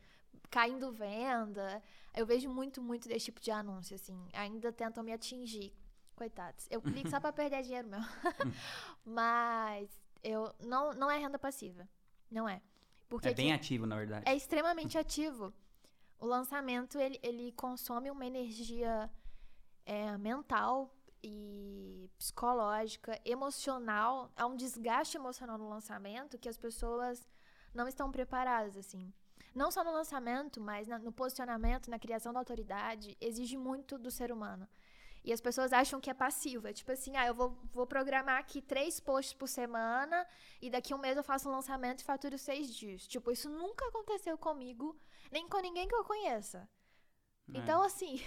[0.50, 1.82] caindo venda.
[2.14, 4.28] Eu vejo muito, muito desse tipo de anúncio, assim.
[4.34, 5.74] Ainda tentam me atingir.
[6.14, 6.68] Coitados.
[6.70, 8.06] Eu clico só pra perder dinheiro mesmo.
[9.06, 9.90] Mas
[10.24, 11.88] eu não, não é renda passiva.
[12.30, 12.62] Não é.
[13.10, 14.24] Porque É bem ativo, na verdade.
[14.30, 15.54] é extremamente ativo.
[16.22, 19.10] O lançamento, ele, ele consome uma energia
[19.86, 24.32] é, mental e psicológica, emocional.
[24.36, 27.28] Há um desgaste emocional no lançamento que as pessoas
[27.74, 29.12] não estão preparadas, assim.
[29.56, 34.12] Não só no lançamento, mas na- no posicionamento, na criação da autoridade, exige muito do
[34.12, 34.68] ser humano.
[35.24, 36.68] E as pessoas acham que é passivo.
[36.68, 40.26] É tipo assim, ah, eu vou, vou programar aqui três posts por semana
[40.62, 43.08] e daqui um mês eu faço um lançamento e faturo seis dias.
[43.08, 44.98] Tipo, isso nunca aconteceu comigo,
[45.32, 46.70] nem com ninguém que eu conheça.
[47.54, 47.58] É.
[47.58, 48.20] Então, assim,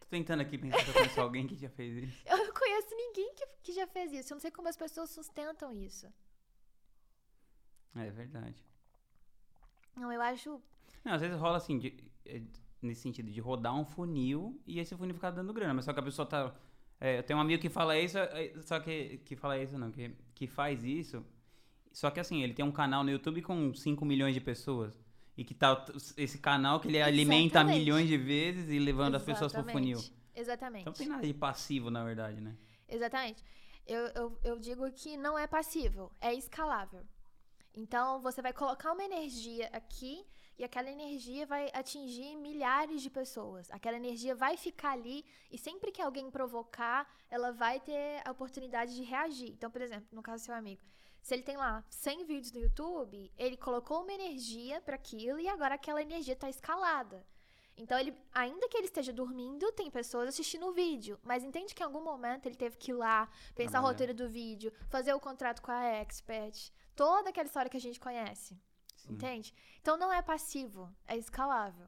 [0.00, 2.22] Tô tentando aqui pensar se eu conheço alguém que já fez isso.
[2.28, 4.32] eu não conheço ninguém que, que já fez isso.
[4.32, 6.12] Eu não sei como as pessoas sustentam isso.
[7.94, 8.64] É verdade.
[9.96, 10.60] Não, eu acho.
[11.04, 12.40] Não, às vezes rola assim, de- é,
[12.80, 15.74] nesse sentido, de rodar um funil e esse funil ficar dando grana.
[15.74, 16.54] Mas só que a pessoa tá.
[17.00, 19.18] é, eu tenho um amigo que fala isso, é, só que.
[19.18, 21.24] Que fala isso, não, que, que faz isso.
[21.92, 24.94] Só que assim, ele tem um canal no YouTube com 5 milhões de pessoas.
[25.36, 25.84] E que tá
[26.16, 27.78] esse canal que ele alimenta Exatamente.
[27.78, 29.98] milhões de vezes e levando as pessoas pro funil.
[29.98, 30.20] Exatamente.
[30.34, 30.82] Exatamente.
[30.82, 32.56] Então não tem nada de passivo, na verdade, né?
[32.88, 33.44] Exatamente.
[33.86, 37.04] Eu, eu, eu digo que não é passível, é escalável.
[37.74, 40.26] Então, você vai colocar uma energia aqui
[40.58, 43.70] e aquela energia vai atingir milhares de pessoas.
[43.70, 48.94] Aquela energia vai ficar ali e sempre que alguém provocar, ela vai ter a oportunidade
[48.94, 49.50] de reagir.
[49.52, 50.82] Então, por exemplo, no caso do seu amigo,
[51.22, 55.48] se ele tem lá 100 vídeos no YouTube, ele colocou uma energia para aquilo e
[55.48, 57.26] agora aquela energia está escalada.
[57.76, 61.18] Então, ele, ainda que ele esteja dormindo, tem pessoas assistindo o vídeo.
[61.22, 64.28] Mas entende que em algum momento ele teve que ir lá, pensar o roteiro do
[64.28, 66.70] vídeo, fazer o contrato com a expert.
[66.94, 68.54] Toda aquela história que a gente conhece.
[68.96, 69.14] Sim.
[69.14, 69.54] Entende?
[69.80, 71.86] Então não é passivo, é escalável.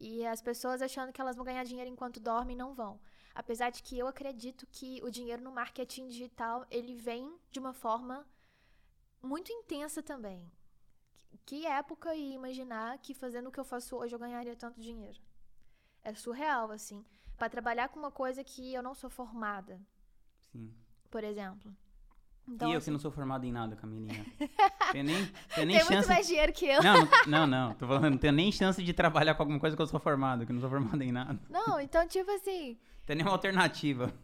[0.00, 3.00] E as pessoas achando que elas vão ganhar dinheiro enquanto dormem, não vão.
[3.32, 7.72] Apesar de que eu acredito que o dinheiro no marketing digital, ele vem de uma
[7.72, 8.26] forma
[9.22, 10.50] muito intensa também.
[11.44, 15.18] Que época ia imaginar que fazendo o que eu faço hoje eu ganharia tanto dinheiro?
[16.02, 17.04] É surreal, assim.
[17.36, 19.80] Para trabalhar com uma coisa que eu não sou formada,
[20.52, 20.72] Sim.
[21.10, 21.74] por exemplo.
[22.46, 24.24] Então, e eu assim, que não sou formado em nada, Camilinha.
[24.92, 26.08] Tenho nem, tenho nem tem muito chance.
[26.08, 26.82] mais dinheiro que eu.
[26.82, 27.74] Não, não, não.
[27.74, 30.46] Tô falando, não tenho nem chance de trabalhar com alguma coisa que eu sou formado,
[30.46, 31.38] que eu não sou formado em nada.
[31.50, 34.14] Não, então, tipo assim, Tem nenhuma alternativa.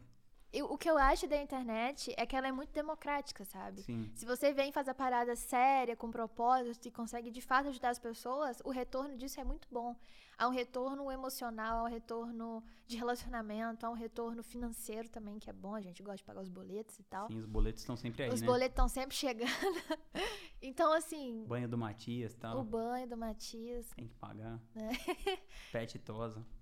[0.59, 3.83] Eu- o que eu acho da internet é que ela é muito democrática, sabe?
[3.83, 4.11] Sim.
[4.15, 7.99] Se você vem fazer a parada séria, com propósito e consegue de fato ajudar as
[7.99, 9.95] pessoas, o retorno disso é muito bom.
[10.37, 15.49] Há um retorno emocional, há um retorno de relacionamento, há um retorno financeiro também, que
[15.49, 17.29] é bom, a gente gosta de pagar os boletos e tal.
[17.29, 18.47] Sim, os boletos estão sempre aí, os né?
[18.47, 19.49] boletos estão sempre chegando.
[20.61, 22.59] então, assim, Banho do Matias e tal.
[22.59, 23.89] o banho do Matias.
[23.95, 24.61] Tem que pagar.
[24.75, 24.91] né?
[25.71, 26.01] Pet.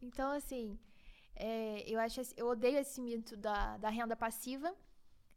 [0.02, 0.78] Então, assim,
[1.34, 4.74] É, eu acho eu odeio esse mito da, da renda passiva.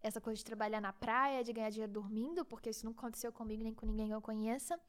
[0.02, 3.64] Essa coisa de trabalhar na praia, de ganhar dinheiro dormindo, porque isso não aconteceu comigo
[3.64, 4.80] nem com ninguém que eu conheça.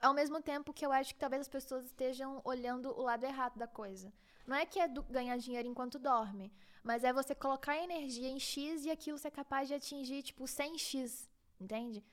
[0.00, 3.58] Ao mesmo tempo que eu acho que talvez as pessoas estejam olhando o lado errado
[3.58, 4.12] da coisa.
[4.46, 6.52] Não é que é ganhar dinheiro enquanto dorme,
[6.84, 11.28] mas é você colocar energia em X e aquilo ser capaz de atingir, tipo, 100X,
[11.60, 12.04] entende?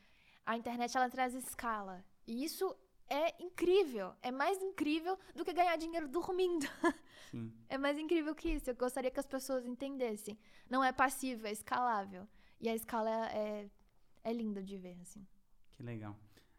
[0.46, 2.04] A internet, ela traz escala.
[2.26, 2.76] E isso
[3.10, 4.14] é incrível.
[4.22, 6.66] É mais incrível do que ganhar dinheiro dormindo.
[7.32, 7.52] Sim.
[7.70, 8.70] É mais incrível que isso.
[8.70, 10.38] Eu gostaria que as pessoas entendessem.
[10.70, 12.28] Não é passivo, é escalável.
[12.60, 13.70] E a escala é, é,
[14.24, 15.26] é linda de ver, assim.
[15.72, 16.16] Que legal.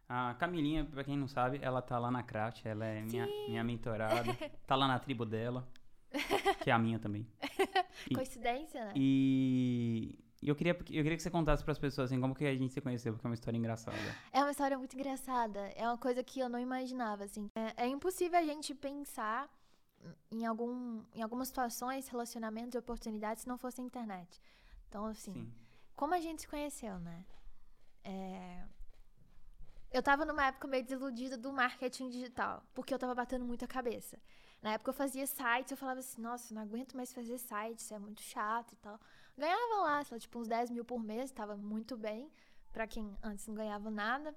[0.09, 3.65] A Camilinha, pra quem não sabe, ela tá lá na Craft, ela é minha, minha
[3.65, 4.37] mentorada.
[4.67, 5.67] tá lá na tribo dela,
[6.63, 7.27] que é a minha também.
[8.11, 8.93] E, Coincidência, né?
[8.95, 12.47] E e eu queria, eu queria que você contasse para as pessoas assim, como que
[12.47, 13.97] a gente se conheceu, porque é uma história engraçada.
[14.33, 15.59] É uma história muito engraçada.
[15.75, 17.51] É uma coisa que eu não imaginava, assim.
[17.53, 19.51] É, é impossível a gente pensar
[20.31, 24.41] em, algum, em algumas situações, relacionamentos e oportunidades se não fosse a internet.
[24.89, 25.53] Então, assim, Sim.
[25.97, 27.25] como a gente se conheceu, né?
[28.05, 28.63] É...
[29.91, 33.69] Eu tava numa época meio desiludida do marketing digital, porque eu tava batendo muito a
[33.69, 34.17] cabeça.
[34.67, 38.01] Na época eu fazia sites, eu falava assim, nossa, não aguento mais fazer sites, é
[38.01, 38.99] muito chato e tal.
[39.39, 42.29] Ganhava lá, sei lá, tipo, uns 10 mil por mês, tava muito bem,
[42.73, 44.35] pra quem antes não ganhava nada.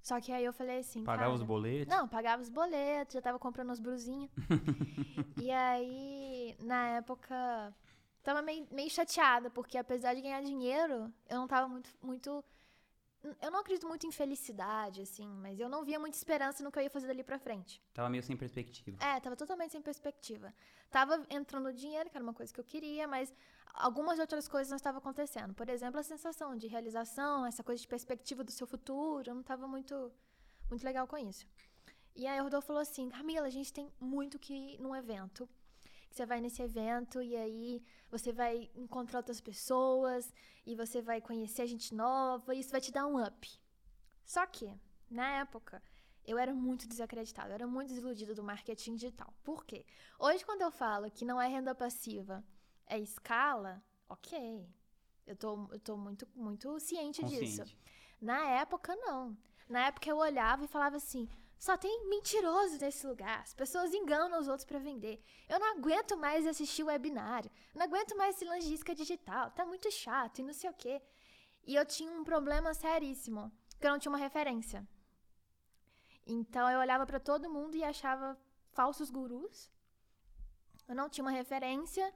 [0.00, 1.02] Só que aí eu falei assim.
[1.02, 1.92] Pagava os boletos?
[1.92, 4.30] Não, pagava os boletos, já tava comprando as brusinhas.
[5.42, 7.74] e aí, na época,
[8.22, 12.44] tava meio, meio chateada, porque apesar de ganhar dinheiro, eu não tava muito, muito
[13.40, 16.78] eu não acredito muito em felicidade, assim, mas eu não via muita esperança no que
[16.78, 17.82] eu ia fazer dali pra frente.
[17.92, 18.96] Tava meio sem perspectiva.
[19.04, 20.54] É, tava totalmente sem perspectiva.
[20.90, 23.34] Tava entrando dinheiro, que era uma coisa que eu queria, mas
[23.74, 25.52] algumas outras coisas não estavam acontecendo.
[25.52, 29.42] Por exemplo, a sensação de realização, essa coisa de perspectiva do seu futuro, eu não
[29.42, 30.12] tava muito,
[30.70, 31.46] muito legal com isso.
[32.14, 35.48] E aí o Rodolfo falou assim, Camila, a gente tem muito que ir num evento
[36.10, 40.32] você vai nesse evento e aí você vai encontrar outras pessoas
[40.66, 43.48] e você vai conhecer gente nova e isso vai te dar um up.
[44.24, 44.72] Só que,
[45.10, 45.82] na época,
[46.24, 49.32] eu era muito desacreditada, eu era muito desiludida do marketing digital.
[49.42, 49.86] Por quê?
[50.18, 52.44] Hoje, quando eu falo que não é renda passiva,
[52.86, 54.68] é escala, ok.
[55.26, 57.44] Eu tô, eu tô muito, muito ciente Consciente.
[57.46, 57.76] disso.
[58.20, 59.36] Na época, não.
[59.68, 63.40] Na época, eu olhava e falava assim: só tem mentiroso nesse lugar.
[63.40, 65.20] As pessoas enganam os outros para vender.
[65.48, 67.50] Eu não aguento mais assistir webinário.
[67.74, 69.50] não aguento mais esse logística digital.
[69.50, 71.02] Tá muito chato e não sei o quê.
[71.64, 74.86] E eu tinha um problema seríssimo, que eu não tinha uma referência.
[76.24, 78.38] Então eu olhava para todo mundo e achava
[78.70, 79.70] falsos gurus.
[80.86, 82.14] Eu não tinha uma referência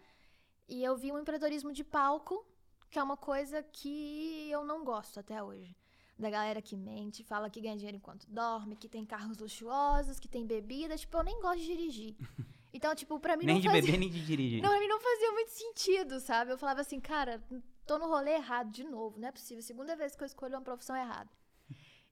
[0.69, 2.47] e eu vi um empreendedorismo de palco,
[2.89, 5.77] que é uma coisa que eu não gosto até hoje
[6.19, 10.29] da galera que mente, fala que ganha dinheiro enquanto dorme, que tem carros luxuosos, que
[10.29, 10.97] tem bebida.
[10.97, 12.17] Tipo, eu nem gosto de dirigir.
[12.75, 13.83] Então, tipo, pra mim nem não de fazia...
[13.83, 14.63] beber, nem de dirigir.
[14.65, 16.53] Não, pra mim não fazia muito sentido, sabe?
[16.53, 17.39] Eu falava assim, cara,
[17.87, 19.63] tô no rolê errado de novo, não é possível.
[19.63, 21.29] Segunda vez que eu escolho uma profissão errada.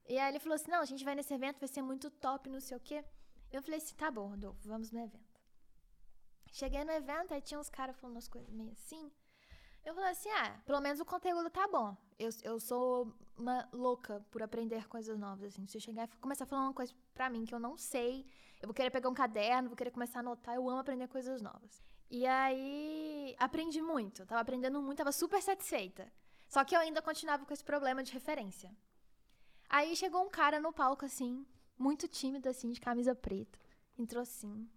[0.07, 2.51] E aí ele falou assim, não, a gente vai nesse evento, vai ser muito top,
[2.51, 3.03] não sei o quê.
[3.51, 5.41] Eu falei assim, tá bom, Rodolfo, vamos no evento.
[6.53, 9.11] Cheguei no evento, aí tinha uns caras falando umas coisas meio assim.
[9.85, 11.97] Eu falei assim, ah, pelo menos o conteúdo tá bom.
[12.19, 15.67] Eu, eu sou uma louca por aprender coisas novas, assim.
[15.67, 18.27] Se eu chegar e começar a falar uma coisa pra mim que eu não sei,
[18.61, 20.55] eu vou querer pegar um caderno, vou querer começar a anotar.
[20.55, 21.83] Eu amo aprender coisas novas.
[22.11, 24.27] E aí, aprendi muito.
[24.27, 26.13] Tava aprendendo muito, tava super satisfeita.
[26.47, 28.71] Só que eu ainda continuava com esse problema de referência.
[29.69, 31.47] Aí chegou um cara no palco, assim,
[31.79, 33.59] muito tímido, assim, de camisa preta.
[33.97, 34.69] Entrou assim,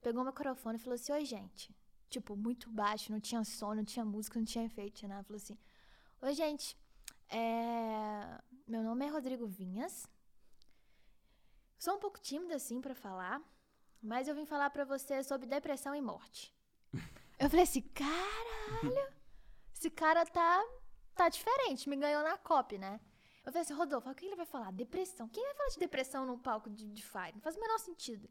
[0.00, 1.74] pegou o microfone e falou assim: Oi, gente.
[2.12, 5.24] Tipo, muito baixo, não tinha som, não tinha música, não tinha efeito, tinha nada.
[5.24, 5.58] Falou assim:
[6.20, 6.76] Oi, gente.
[7.30, 8.38] É...
[8.66, 10.06] Meu nome é Rodrigo Vinhas.
[11.78, 13.40] Sou um pouco tímida, assim, para falar.
[14.02, 16.54] Mas eu vim falar para você sobre depressão e morte.
[17.38, 19.12] Eu falei assim, caralho,
[19.74, 20.62] esse cara tá,
[21.14, 23.00] tá diferente, me ganhou na copy, né?
[23.44, 24.70] Eu falei assim, Rodolfo, o que ele vai falar?
[24.70, 25.28] Depressão.
[25.28, 27.32] Quem vai falar de depressão num palco de, de Fire?
[27.34, 28.28] Não faz o menor sentido.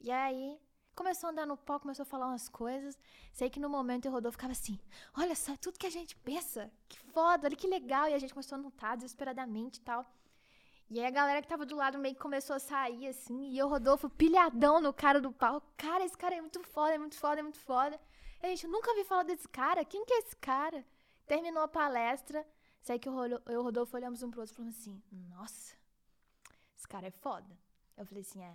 [0.00, 0.58] E aí,
[1.00, 2.98] começou a andar no palco, começou a falar umas coisas.
[3.32, 4.78] Sei que no momento o Rodolfo ficava assim:
[5.16, 8.06] olha só, tudo que a gente pensa, que foda, olha que legal.
[8.06, 10.04] E a gente começou a notar desesperadamente e tal.
[10.90, 13.62] E aí a galera que tava do lado meio que começou a sair, assim, e
[13.62, 15.66] o Rodolfo pilhadão no cara do palco.
[15.74, 17.98] Cara, esse cara é muito foda, é muito foda, é muito foda.
[18.42, 19.82] E a gente, eu nunca vi falar desse cara.
[19.86, 20.84] Quem que é esse cara?
[21.26, 22.46] Terminou a palestra.
[22.82, 23.14] Sei que eu
[23.48, 25.74] e o Rodolfo olhamos um pro outro e falamos assim: Nossa,
[26.76, 27.56] esse cara é foda.
[27.96, 28.54] Eu falei assim: É,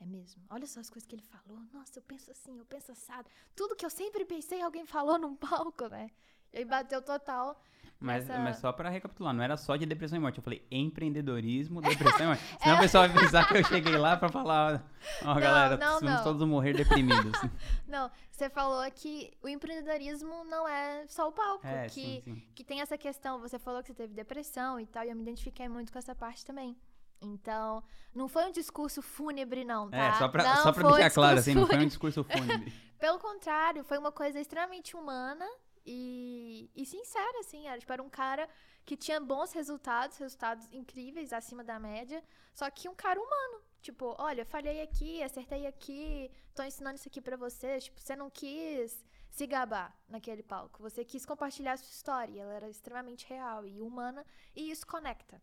[0.00, 0.42] é mesmo.
[0.50, 1.62] Olha só as coisas que ele falou.
[1.72, 3.28] Nossa, eu penso assim, eu penso assado.
[3.54, 6.10] Tudo que eu sempre pensei, alguém falou num palco, né?
[6.52, 7.60] E aí bateu total.
[8.02, 10.38] Mas, Essa- mas só pra recapitular, não era só de depressão e morte.
[10.38, 11.82] Eu falei empreendedorismo,
[12.18, 12.42] depressão e morte.
[12.62, 14.90] Senão o pessoal vai pensar que eu cheguei lá pra falar,
[15.22, 16.24] ó, galera, não, vamos não.
[16.24, 17.32] todos morrer deprimidos.
[17.86, 22.42] Não, você falou que o empreendedorismo não é só o palco, É, que, sim, sim.
[22.54, 25.22] que tem essa questão, você falou que você teve depressão e tal, e eu me
[25.22, 26.76] identifiquei muito com essa parte também.
[27.20, 27.82] Então,
[28.14, 29.96] não foi um discurso fúnebre, não, tá?
[29.96, 32.72] É, só pra, Não só pra deixar claro, assim, não foi um discurso fúnebre.
[32.98, 35.46] Pelo contrário, foi uma coisa extremamente humana
[35.84, 37.66] e, e sincera, assim.
[37.66, 38.48] Era, tipo, era um cara
[38.84, 42.22] que tinha bons resultados, resultados incríveis, acima da média,
[42.54, 43.62] só que um cara humano.
[43.80, 47.78] Tipo, olha, falhei aqui, acertei aqui, tô ensinando isso aqui pra você.
[47.78, 50.82] Tipo, você não quis se gabar naquele palco.
[50.82, 52.42] Você quis compartilhar a sua história.
[52.42, 55.40] Ela era extremamente real e humana, e isso conecta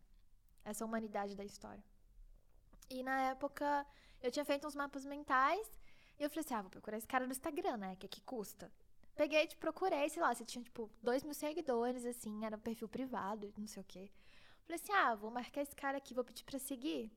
[0.70, 1.82] essa humanidade da história.
[2.90, 3.86] E na época,
[4.22, 5.68] eu tinha feito uns mapas mentais
[6.18, 7.96] e eu falei assim, ah, vou procurar esse cara no Instagram, né?
[7.96, 8.72] Que é que custa.
[9.14, 12.88] Peguei, te procurei, sei lá, você tinha, tipo, dois mil seguidores, assim, era um perfil
[12.88, 14.10] privado, não sei o quê.
[14.64, 17.10] Falei assim, ah, vou marcar esse cara aqui, vou pedir pra seguir.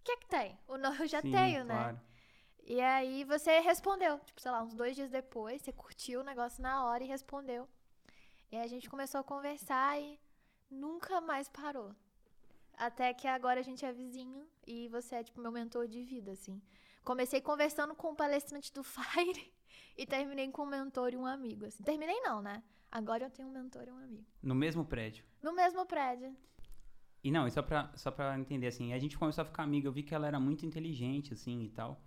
[0.00, 0.58] O que é que tem?
[0.68, 1.74] O nome eu já Sim, tenho, né?
[1.74, 2.00] claro.
[2.64, 6.60] E aí você respondeu, tipo, sei lá, uns dois dias depois, você curtiu o negócio
[6.62, 7.68] na hora e respondeu.
[8.50, 10.20] E aí a gente começou a conversar e
[10.68, 11.94] nunca mais parou.
[12.76, 16.32] Até que agora a gente é vizinho e você é, tipo, meu mentor de vida,
[16.32, 16.60] assim.
[17.02, 19.52] Comecei conversando com um palestrante do Fire
[19.96, 21.82] e terminei com um mentor e um amigo, assim.
[21.82, 22.62] Terminei não, né?
[22.90, 24.26] Agora eu tenho um mentor e um amigo.
[24.42, 25.24] No mesmo prédio.
[25.42, 26.36] No mesmo prédio.
[27.24, 29.88] E não, e só pra, só pra entender, assim, a gente começou a ficar amigo,
[29.88, 32.00] eu vi que ela era muito inteligente, assim, e tal.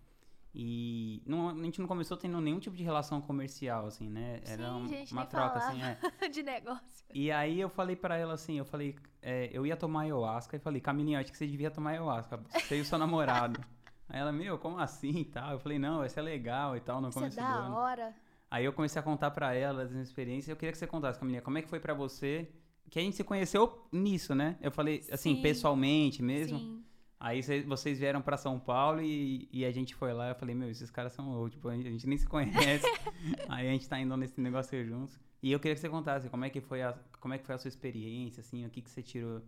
[0.54, 4.42] E não, a gente não começou tendo nenhum tipo de relação comercial, assim, né?
[4.46, 5.98] Era Sim, um- gente, uma troca, assim, é.
[6.30, 7.06] de negócio.
[7.14, 10.60] E aí eu falei pra ela assim, eu falei, é, eu ia tomar ayahuasca e
[10.60, 13.64] falei, Camilinha, acho que você devia tomar ayahuasca, você e o seu namorado.
[14.08, 15.52] Aí ela, meu, como assim e tal?
[15.52, 18.16] Eu falei, não, vai ser legal e tal, no Isso é começo da hora.
[18.50, 20.50] Aí eu comecei a contar pra ela as minhas experiências.
[20.50, 22.50] Eu queria que você contasse, Camilinha, como é que foi pra você?
[22.90, 24.58] Que a gente se conheceu nisso, né?
[24.60, 25.42] Eu falei, assim, Sim.
[25.44, 26.58] pessoalmente mesmo.
[26.58, 26.84] Sim.
[27.20, 30.30] Aí cê- vocês vieram pra São Paulo e, e a gente foi lá.
[30.30, 31.52] Eu falei, meu, esses caras são loucos.
[31.54, 32.86] Tipo, a gente, a gente nem se conhece.
[33.50, 35.20] aí a gente tá indo nesse negócio juntos.
[35.44, 37.56] E eu queria que você contasse como é que foi a, como é que foi
[37.56, 39.42] a sua experiência, assim, o que, que você tirou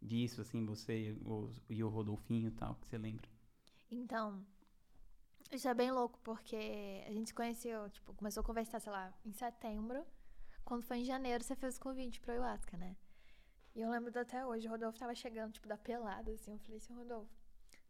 [0.00, 3.28] disso, assim, você e o, e o Rodolfinho e tal, que você lembra.
[3.90, 4.44] Então,
[5.50, 9.12] isso é bem louco, porque a gente se conheceu, tipo, começou a conversar, sei lá,
[9.24, 10.04] em setembro.
[10.64, 12.96] Quando foi em janeiro, você fez o convite pro ayahuasca, né?
[13.76, 16.52] E eu lembro até hoje, o Rodolfo tava chegando, tipo, da pelada, assim.
[16.52, 17.30] Eu falei assim, Rodolfo,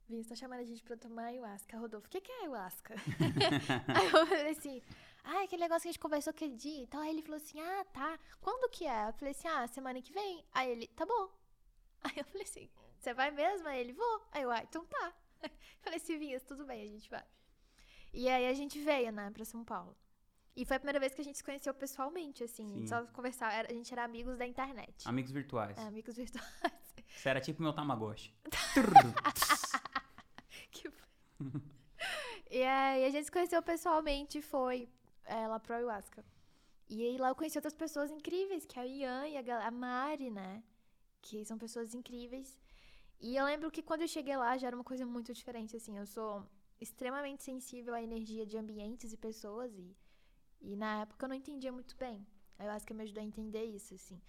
[0.09, 1.79] Vinhos tá chamando a gente pra tomar ayahuasca.
[1.79, 2.95] Rodolfo, o que, que é ayahuasca?
[3.95, 4.83] Aí eu falei assim,
[5.23, 7.01] ah, aquele negócio que a gente conversou aquele dia e tal.
[7.03, 8.19] Aí ele falou assim, ah, tá.
[8.41, 9.09] Quando que é?
[9.09, 10.45] Eu falei assim, ah, semana que vem.
[10.53, 11.31] Aí ele, tá bom.
[12.03, 12.69] Aí eu falei assim,
[12.99, 13.69] você vai mesmo?
[13.69, 14.23] Aí ele, vou.
[14.33, 15.15] Aí eu, ah, então tá.
[15.83, 17.25] Falei assim, Vinhas, tudo bem, a gente vai.
[18.13, 19.97] E aí a gente veio, né, pra São Paulo.
[20.57, 22.67] E foi a primeira vez que a gente se conheceu pessoalmente, assim.
[22.67, 22.87] Sim.
[22.87, 23.53] Só conversar.
[23.53, 25.07] Era- a gente era amigos da internet.
[25.07, 25.77] Amigos virtuais.
[25.77, 26.49] É, amigos virtuais.
[27.09, 28.35] Você era tipo meu Tamagotchi.
[30.71, 30.91] Que
[32.51, 34.89] e aí a gente se conheceu pessoalmente e foi
[35.25, 36.25] é, lá pro Ayahuasca.
[36.89, 39.71] E aí lá eu conheci outras pessoas incríveis, que é a Ian e a, a
[39.71, 40.63] Mari, né?
[41.21, 42.59] Que são pessoas incríveis.
[43.21, 45.99] E eu lembro que quando eu cheguei lá já era uma coisa muito diferente, assim.
[45.99, 46.47] Eu sou
[46.81, 49.97] extremamente sensível à energia de ambientes e pessoas e,
[50.61, 52.27] e na época eu não entendia muito bem.
[52.59, 54.21] A Ayahuasca me ajudou a entender isso, assim.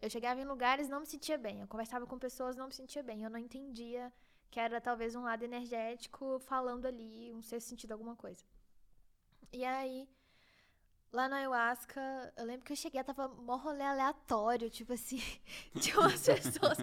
[0.00, 1.60] Eu chegava em lugares não me sentia bem.
[1.60, 3.22] Eu conversava com pessoas não me sentia bem.
[3.22, 4.12] Eu não entendia
[4.50, 8.44] que era talvez um lado energético falando ali, um sexto sentido, alguma coisa.
[9.52, 10.08] E aí,
[11.12, 15.20] lá no Ayahuasca, eu lembro que eu cheguei, tava mó rolê aleatório, tipo assim,
[15.80, 16.78] tinha umas pessoas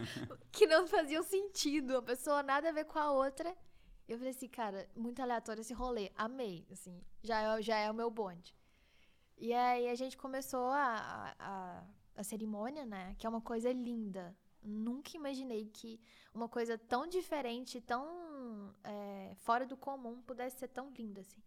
[0.52, 3.56] que não faziam sentido, a pessoa nada a ver com a outra.
[4.08, 7.94] Eu falei assim, cara, muito aleatório esse rolê, amei, assim, já é, já é o
[7.94, 8.54] meu bonde.
[9.42, 11.84] E aí a gente começou a, a,
[12.16, 14.38] a cerimônia, né, que é uma coisa linda.
[14.62, 16.00] Nunca imaginei que
[16.32, 18.06] uma coisa tão diferente, tão
[18.84, 21.42] é, fora do comum, pudesse ser tão linda, assim.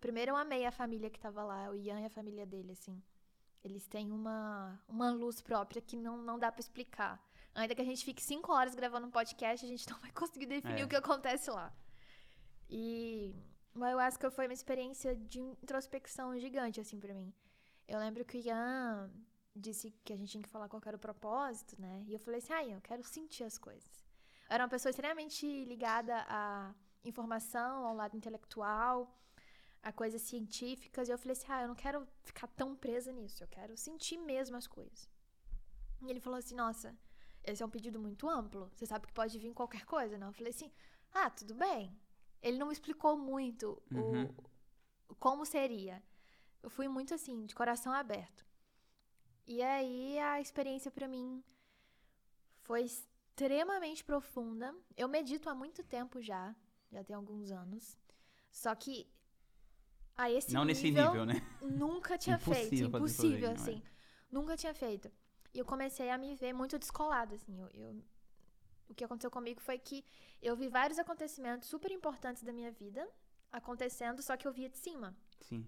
[0.00, 3.02] Primeiro eu amei a família que tava lá, o Ian e a família dele, assim.
[3.64, 7.20] Eles têm uma, uma luz própria que não, não dá pra explicar.
[7.52, 10.46] Ainda que a gente fique cinco horas gravando um podcast, a gente não vai conseguir
[10.46, 10.84] definir É.
[10.84, 11.74] o que acontece lá.
[12.70, 13.34] E
[13.74, 17.34] o Ayahuasca foi uma experiência de introspecção gigante, assim, pra mim.
[17.90, 19.10] Eu lembro que o Ian
[19.54, 22.04] disse que a gente tinha que falar qual era o propósito, né?
[22.06, 23.94] E eu falei assim, ah, eu quero sentir as coisas.
[24.48, 26.72] Eu era uma pessoa extremamente ligada à
[27.02, 28.96] informação, ao lado intelectual,
[29.82, 31.08] a coisas científicas.
[31.08, 33.42] E eu falei assim, ah, eu não quero ficar tão presa nisso.
[33.42, 35.08] Eu quero sentir mesmo as coisas.
[36.02, 36.96] E ele falou assim, nossa,
[37.42, 38.70] esse é um pedido muito amplo.
[38.76, 40.28] Você sabe que pode vir qualquer coisa, não?
[40.28, 40.70] Eu falei assim,
[41.12, 41.98] ah, tudo bem.
[42.40, 44.28] Ele não me explicou muito Uhum.
[45.08, 46.00] o, como seria.
[46.62, 48.44] Eu fui muito assim, de coração aberto.
[49.46, 51.42] E aí a experiência para mim
[52.62, 54.74] foi extremamente profunda.
[54.96, 56.54] Eu medito há muito tempo já,
[56.92, 57.98] já tem alguns anos.
[58.50, 59.08] Só que
[60.16, 61.34] a esse Não nível, nesse nível, né?
[61.62, 63.82] nunca tinha Impossível feito, impossível assim.
[64.30, 65.10] Nunca tinha feito.
[65.52, 67.58] E eu comecei a me ver muito descolada, assim.
[67.58, 68.04] Eu, eu-
[68.88, 70.04] o que aconteceu comigo foi que
[70.42, 73.08] eu vi vários acontecimentos super importantes da minha vida
[73.50, 75.16] acontecendo, só que eu via de cima.
[75.40, 75.66] Sim.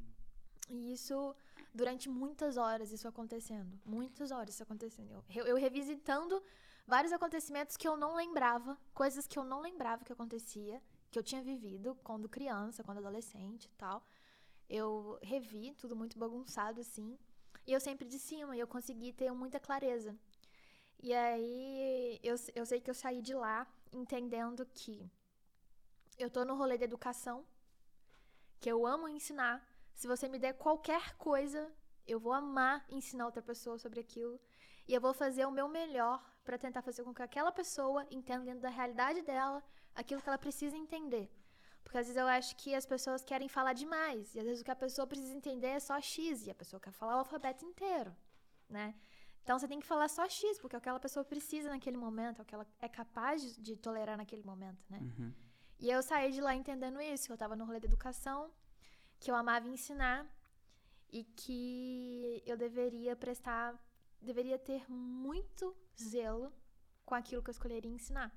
[0.69, 1.35] E isso,
[1.75, 3.79] durante muitas horas, isso acontecendo.
[3.85, 5.25] Muitas horas isso acontecendo.
[5.35, 6.43] Eu, eu, revisitando
[6.87, 11.23] vários acontecimentos que eu não lembrava, coisas que eu não lembrava que acontecia, que eu
[11.23, 14.03] tinha vivido quando criança, quando adolescente e tal.
[14.69, 17.19] Eu revi tudo muito bagunçado, assim.
[17.67, 20.17] E eu sempre de cima, e eu consegui ter muita clareza.
[21.03, 25.11] E aí, eu, eu sei que eu saí de lá entendendo que
[26.19, 27.45] eu tô no rolê da educação,
[28.61, 29.61] que eu amo ensinar.
[29.95, 31.71] Se você me der qualquer coisa,
[32.07, 34.41] eu vou amar ensinar outra pessoa sobre aquilo.
[34.87, 38.45] E eu vou fazer o meu melhor para tentar fazer com que aquela pessoa entenda
[38.45, 39.63] dentro da realidade dela
[39.95, 41.31] aquilo que ela precisa entender.
[41.83, 44.35] Porque às vezes eu acho que as pessoas querem falar demais.
[44.35, 46.47] E às vezes o que a pessoa precisa entender é só X.
[46.47, 48.15] E a pessoa quer falar o alfabeto inteiro,
[48.69, 48.95] né?
[49.43, 51.97] Então você tem que falar só X, porque é o que aquela pessoa precisa naquele
[51.97, 55.01] momento, é o que ela é capaz de, tolerar naquele momento, né?
[55.01, 55.33] Uhum.
[55.81, 58.53] E eu saí de lá entendendo isso, eu tava no rolê da educação,
[59.23, 60.27] que eu amava ensinar
[61.11, 63.69] e que eu deveria prestar,
[64.21, 66.53] deveria ter muito zelo
[67.05, 68.31] com aquilo que eu escolheria ensinar.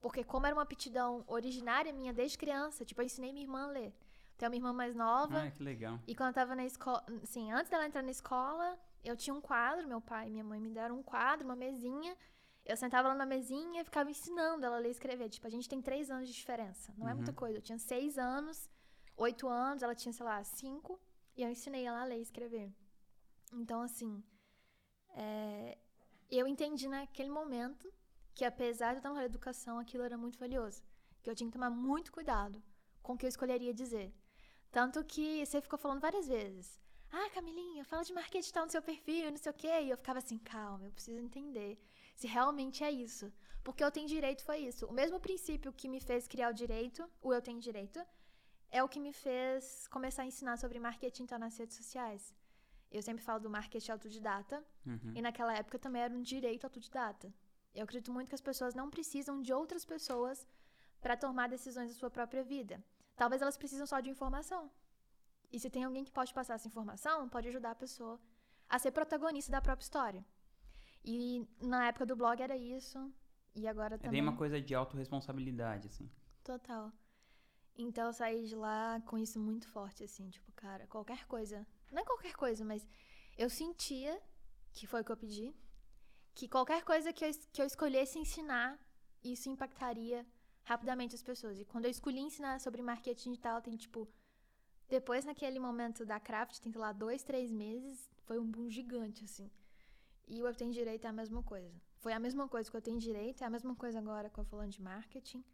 [0.00, 3.72] Porque como era uma aptidão originária minha desde criança, tipo, eu ensinei minha irmã a
[3.78, 3.92] ler.
[4.36, 5.98] Tenho uma irmã mais nova, Ah, que legal.
[6.06, 9.40] e quando eu tava na escola, assim, antes dela entrar na escola, eu tinha um
[9.40, 12.16] quadro, meu pai e minha mãe me deram um quadro, uma mesinha.
[12.64, 15.28] Eu sentava lá na mesinha e ficava ensinando ela a ler e escrever.
[15.28, 16.92] Tipo, a gente tem três anos de diferença.
[16.96, 17.36] Não é muita Uhum.
[17.36, 17.58] coisa.
[17.58, 18.68] Eu tinha seis anos,
[19.16, 21.00] oito anos, ela tinha, sei lá, cinco.
[21.36, 22.72] E eu ensinei ela a ler e escrever.
[23.52, 24.22] Então, assim,
[25.10, 25.78] é,
[26.30, 27.92] eu entendi naquele momento
[28.34, 30.82] que apesar de eu estar na educação, aquilo era muito valioso.
[31.22, 32.62] Que eu tinha que tomar muito cuidado
[33.02, 34.12] com o que eu escolheria dizer.
[34.70, 36.80] Tanto que você ficou falando várias vezes.
[37.10, 39.82] Ah, Camilinha, fala de marketing tal no seu perfil, não sei o quê.
[39.82, 41.78] E eu ficava assim, calma, eu preciso entender
[42.14, 43.30] se realmente é isso.
[43.62, 44.86] Porque eu tenho direito foi isso.
[44.86, 48.00] O mesmo princípio que me fez criar o direito, o eu tenho direito,
[48.78, 52.34] é o que me fez começar a ensinar sobre marketing então, nas redes sociais.
[52.90, 54.56] Eu sempre falo do marketing autodidata,
[54.86, 55.12] Uhum.
[55.14, 57.32] e naquela época também era um direito autodidata.
[57.74, 60.46] Eu acredito muito que as pessoas não precisam de outras pessoas
[61.00, 62.82] para tomar decisões da sua própria vida.
[63.16, 64.70] Talvez elas precisam só de informação.
[65.50, 68.20] E se tem alguém que pode passar essa informação, pode ajudar a pessoa
[68.68, 70.24] a ser protagonista da própria história.
[71.04, 72.98] E na época do blog era isso,
[73.54, 74.12] e agora É também.
[74.12, 76.10] bem uma coisa de autorresponsabilidade, assim.
[76.44, 76.92] Total.
[77.76, 81.66] Então eu saí de lá com isso muito forte, assim, tipo, cara, qualquer coisa.
[81.90, 82.86] Não é qualquer coisa, mas
[83.36, 84.20] eu sentia,
[84.72, 85.54] que foi o que eu pedi,
[86.34, 88.78] que qualquer coisa que eu, que eu escolhesse ensinar,
[89.22, 90.26] isso impactaria
[90.64, 91.58] rapidamente as pessoas.
[91.58, 94.08] E quando eu escolhi ensinar sobre marketing digital, tem tipo.
[94.88, 99.50] Depois, naquele momento da craft, tem lá dois, três meses, foi um boom gigante, assim.
[100.28, 101.74] E o Eu Tenho Direito é a mesma coisa.
[101.96, 104.44] Foi a mesma coisa que eu tenho direito, é a mesma coisa agora que eu
[104.44, 105.44] falando de marketing.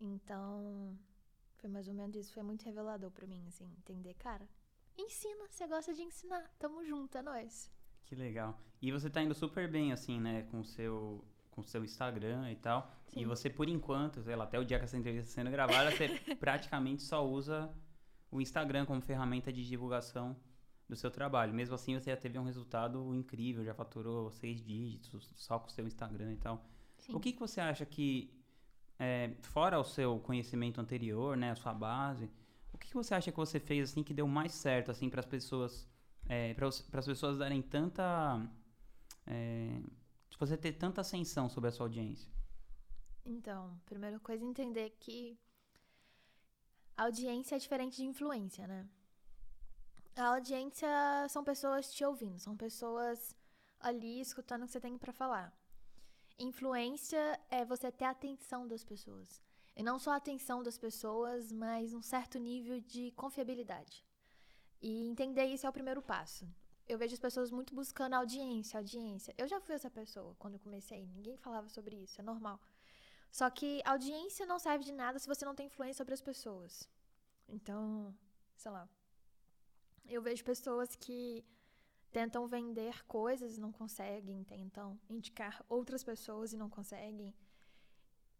[0.00, 0.98] Então,
[1.64, 2.32] foi mais ou menos isso.
[2.32, 4.46] Foi muito revelador pra mim, assim, entender, cara.
[4.98, 6.42] Ensina, você gosta de ensinar.
[6.58, 7.70] Tamo junto, é nóis.
[8.04, 8.60] Que legal.
[8.82, 10.42] E você tá indo super bem, assim, né?
[10.50, 12.92] Com o seu, com o seu Instagram e tal.
[13.16, 13.26] E Sim.
[13.26, 16.08] você, por enquanto, sei lá, até o dia que essa entrevista está sendo gravada, você
[16.38, 17.74] praticamente só usa
[18.30, 20.36] o Instagram como ferramenta de divulgação
[20.86, 21.54] do seu trabalho.
[21.54, 25.70] Mesmo assim, você já teve um resultado incrível, já faturou seis dígitos só com o
[25.70, 26.62] seu Instagram e tal.
[26.98, 27.14] Sim.
[27.14, 28.30] O que, que você acha que,
[29.04, 32.30] é, fora o seu conhecimento anterior, né, a sua base,
[32.72, 35.26] o que, você acha que você fez assim que deu mais certo assim para as
[35.26, 35.86] pessoas,
[36.90, 38.40] para as pessoas darem tanta,
[39.26, 39.80] é,
[40.38, 42.30] você ter tanta ascensão sobre a sua audiência?
[43.24, 45.38] Então, primeira coisa é entender que
[46.96, 48.86] audiência é diferente de influência, né?
[50.16, 50.88] A audiência
[51.28, 53.36] são pessoas te ouvindo, são pessoas
[53.80, 55.52] ali escutando o que você tem pra falar.
[56.38, 59.40] Influência é você ter a atenção das pessoas.
[59.76, 64.04] E não só a atenção das pessoas, mas um certo nível de confiabilidade.
[64.80, 66.46] E entender isso é o primeiro passo.
[66.86, 69.34] Eu vejo as pessoas muito buscando audiência, audiência.
[69.38, 72.60] Eu já fui essa pessoa quando eu comecei, ninguém falava sobre isso, é normal.
[73.30, 76.88] Só que audiência não serve de nada se você não tem influência sobre as pessoas.
[77.48, 78.14] Então,
[78.56, 78.88] sei lá.
[80.06, 81.44] Eu vejo pessoas que
[82.16, 87.34] tentam vender coisas e não conseguem, tentam indicar outras pessoas e não conseguem.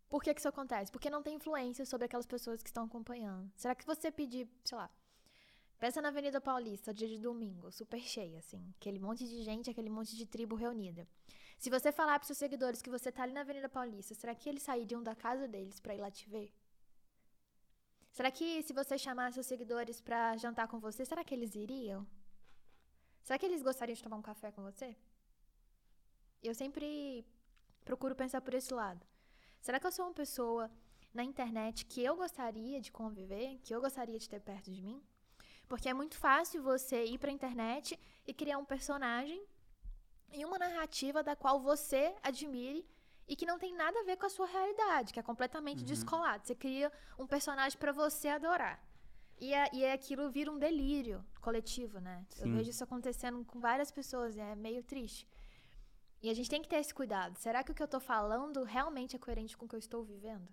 [0.08, 0.92] Por que, que isso acontece?
[0.92, 3.50] Porque não tem influência sobre aquelas pessoas que estão acompanhando.
[3.56, 4.88] Será que você pedir, sei lá,
[5.76, 8.62] Pensa na Avenida Paulista, dia de domingo, super cheia, assim.
[8.78, 11.06] Aquele monte de gente, aquele monte de tribo reunida.
[11.58, 14.48] Se você falar pros seus seguidores que você tá ali na Avenida Paulista, será que
[14.48, 16.50] eles sairiam da casa deles para ir lá te ver?
[18.12, 22.06] Será que se você chamar seus seguidores para jantar com você, será que eles iriam?
[23.24, 24.94] Será que eles gostariam de tomar um café com você?
[26.42, 27.26] Eu sempre
[27.82, 29.04] procuro pensar por esse lado.
[29.62, 30.70] Será que eu sou uma pessoa
[31.12, 35.02] na internet que eu gostaria de conviver, que eu gostaria de ter perto de mim?
[35.66, 39.42] Porque é muito fácil você ir para a internet e criar um personagem
[40.30, 42.86] e uma narrativa da qual você admire
[43.26, 45.86] e que não tem nada a ver com a sua realidade, que é completamente uhum.
[45.86, 46.46] descolado.
[46.46, 48.78] Você cria um personagem para você adorar.
[49.44, 52.24] E, é, e é aquilo vira um delírio coletivo, né?
[52.30, 52.42] Sim.
[52.42, 55.28] Eu vejo isso acontecendo com várias pessoas, é meio triste.
[56.22, 57.36] E a gente tem que ter esse cuidado.
[57.38, 60.02] Será que o que eu estou falando realmente é coerente com o que eu estou
[60.02, 60.48] vivendo?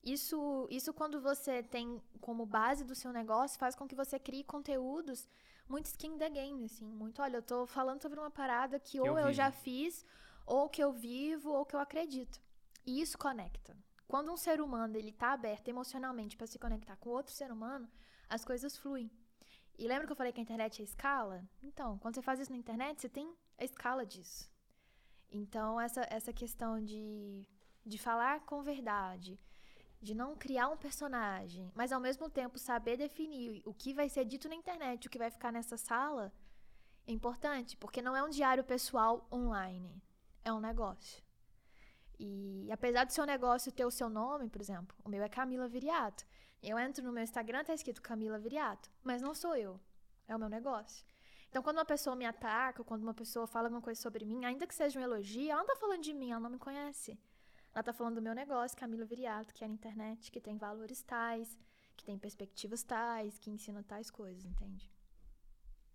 [0.00, 4.44] Isso, isso quando você tem como base do seu negócio, faz com que você crie
[4.44, 5.28] conteúdos
[5.68, 6.86] muito skin the game, assim.
[6.86, 10.06] Muito, olha, eu tô falando sobre uma parada que ou eu, eu já fiz,
[10.46, 12.40] ou que eu vivo, ou que eu acredito.
[12.86, 13.76] E isso conecta.
[14.12, 17.88] Quando um ser humano ele tá aberto emocionalmente para se conectar com outro ser humano,
[18.28, 19.10] as coisas fluem.
[19.78, 21.42] E lembra que eu falei que a internet é escala?
[21.62, 24.50] Então, quando você faz isso na internet, você tem a escala disso.
[25.30, 27.48] Então, essa, essa questão de,
[27.86, 29.40] de falar com verdade,
[29.98, 34.26] de não criar um personagem, mas ao mesmo tempo saber definir o que vai ser
[34.26, 36.30] dito na internet, o que vai ficar nessa sala,
[37.06, 40.02] é importante, porque não é um diário pessoal online,
[40.44, 41.24] é um negócio.
[42.24, 45.66] E apesar do seu negócio ter o seu nome, por exemplo, o meu é Camila
[45.66, 46.24] Viriato.
[46.62, 49.80] Eu entro no meu Instagram, tá escrito Camila Viriato, mas não sou eu,
[50.28, 51.04] é o meu negócio.
[51.48, 54.68] Então, quando uma pessoa me ataca, quando uma pessoa fala alguma coisa sobre mim, ainda
[54.68, 57.18] que seja um elogio, ela não tá falando de mim, ela não me conhece.
[57.74, 61.02] Ela tá falando do meu negócio, Camila Viriato, que é na internet, que tem valores
[61.02, 61.58] tais,
[61.96, 64.88] que tem perspectivas tais, que ensina tais coisas, entende?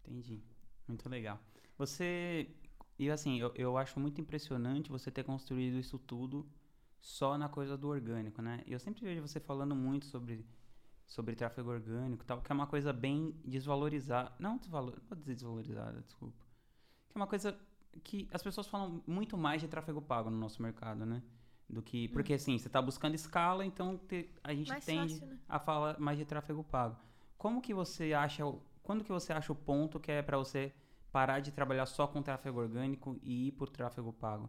[0.04, 0.44] Entendi.
[0.86, 1.40] Muito legal.
[1.78, 2.54] Você.
[3.00, 6.48] E assim, eu, eu acho muito impressionante você ter construído isso tudo
[7.00, 8.64] só na coisa do orgânico, né?
[8.66, 10.46] Eu sempre vejo você falando muito sobre,
[11.06, 14.32] sobre tráfego orgânico tal, que é uma coisa bem desvalorizada.
[14.40, 16.44] Não, desvalor, não desvalorizada, desculpa.
[17.10, 17.58] Que é uma coisa
[18.04, 21.22] que as pessoas falam muito mais de tráfego pago no nosso mercado, né?
[21.70, 25.28] do que porque assim você está buscando escala então te, a gente mais tende fácil,
[25.28, 25.38] né?
[25.50, 26.98] a falar mais de tráfego pago
[27.38, 28.44] como que você acha
[28.82, 30.74] quando que você acha o ponto que é para você
[31.18, 34.48] parar de trabalhar só com tráfego orgânico e ir por tráfego pago?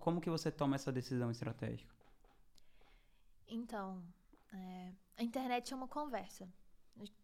[0.00, 1.94] Como que você toma essa decisão estratégica?
[3.46, 4.02] Então
[4.52, 6.52] é, a internet é uma conversa.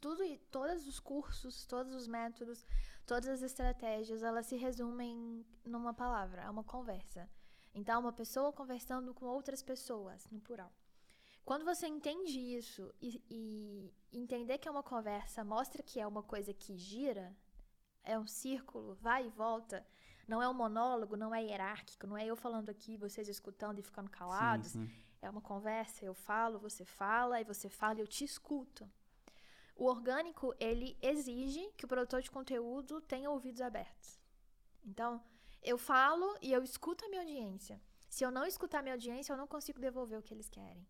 [0.00, 2.64] Tudo todos os cursos todos os métodos
[3.04, 7.28] todas as estratégias elas se resumem numa palavra é uma conversa.
[7.74, 10.72] Então, uma pessoa conversando com outras pessoas, no plural.
[11.44, 16.22] Quando você entende isso e, e, entender que é uma conversa mostra que é uma
[16.22, 17.36] coisa que gira,
[18.04, 19.86] é um círculo, vai e volta,
[20.26, 23.82] não é um monólogo, não é hierárquico, não é eu falando aqui, vocês escutando e
[23.82, 24.68] ficando calados.
[24.68, 25.04] Sim, sim.
[25.20, 28.90] É uma conversa, eu falo, você fala, e você fala e eu te escuto.
[29.74, 34.20] O orgânico, ele exige que o produtor de conteúdo tenha ouvidos abertos.
[34.84, 35.22] Então,
[35.62, 37.80] eu falo e eu escuto a minha audiência.
[38.08, 40.86] Se eu não escutar a minha audiência, eu não consigo devolver o que eles querem.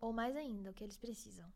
[0.00, 1.50] Ou mais ainda, o que eles precisam.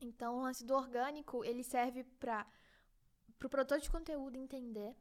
[0.00, 2.46] Então, o lance do orgânico, ele serve para
[3.46, 4.94] o produtor de conteúdo entender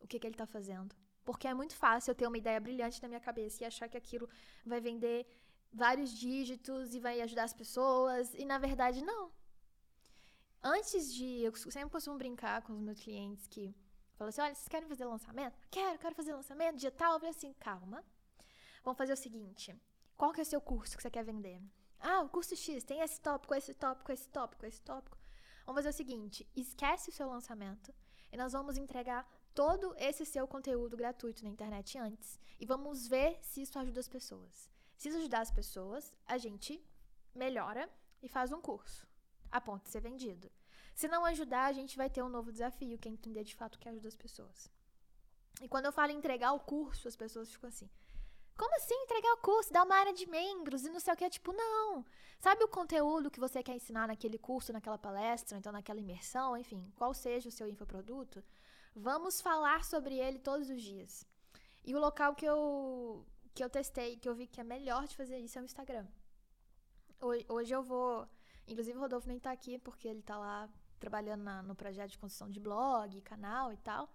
[0.00, 0.94] o que, que ele está fazendo.
[1.24, 3.96] Porque é muito fácil eu ter uma ideia brilhante na minha cabeça e achar que
[3.96, 4.28] aquilo
[4.64, 5.26] vai vender
[5.72, 8.32] vários dígitos e vai ajudar as pessoas.
[8.34, 9.30] E na verdade, não.
[10.62, 11.42] Antes de.
[11.42, 13.74] Eu sempre costumo brincar com os meus clientes que
[14.22, 15.58] Falou assim: olha, vocês querem fazer lançamento?
[15.68, 17.14] Quero, quero fazer lançamento digital.
[17.14, 18.04] Eu falei assim: calma.
[18.84, 19.74] Vamos fazer o seguinte:
[20.16, 21.60] qual que é o seu curso que você quer vender?
[21.98, 25.18] Ah, o curso X tem esse tópico, esse tópico, esse tópico, esse tópico.
[25.64, 27.94] Vamos fazer o seguinte: esquece o seu lançamento
[28.32, 33.38] e nós vamos entregar todo esse seu conteúdo gratuito na internet antes e vamos ver
[33.42, 34.70] se isso ajuda as pessoas.
[34.96, 36.82] Se isso ajudar as pessoas, a gente
[37.34, 37.90] melhora
[38.22, 39.06] e faz um curso
[39.50, 40.50] a ponto de ser vendido.
[40.94, 43.76] Se não ajudar, a gente vai ter um novo desafio, que é entender de fato
[43.76, 44.70] o que ajuda as pessoas.
[45.60, 47.88] E quando eu falo entregar o curso, as pessoas ficam assim:
[48.56, 49.72] como assim entregar o curso?
[49.72, 51.28] Dar uma área de membros e não sei o que?
[51.30, 52.04] Tipo, não.
[52.38, 56.92] Sabe o conteúdo que você quer ensinar naquele curso, naquela palestra, então naquela imersão, enfim,
[56.96, 58.42] qual seja o seu infoproduto?
[58.94, 61.26] Vamos falar sobre ele todos os dias.
[61.84, 65.16] E o local que eu, que eu testei, que eu vi que é melhor de
[65.16, 66.06] fazer isso é o Instagram.
[67.20, 68.28] Hoje, hoje eu vou.
[68.66, 72.18] Inclusive, o Rodolfo nem tá aqui porque ele tá lá trabalhando na, no projeto de
[72.18, 74.08] construção de blog, canal e tal.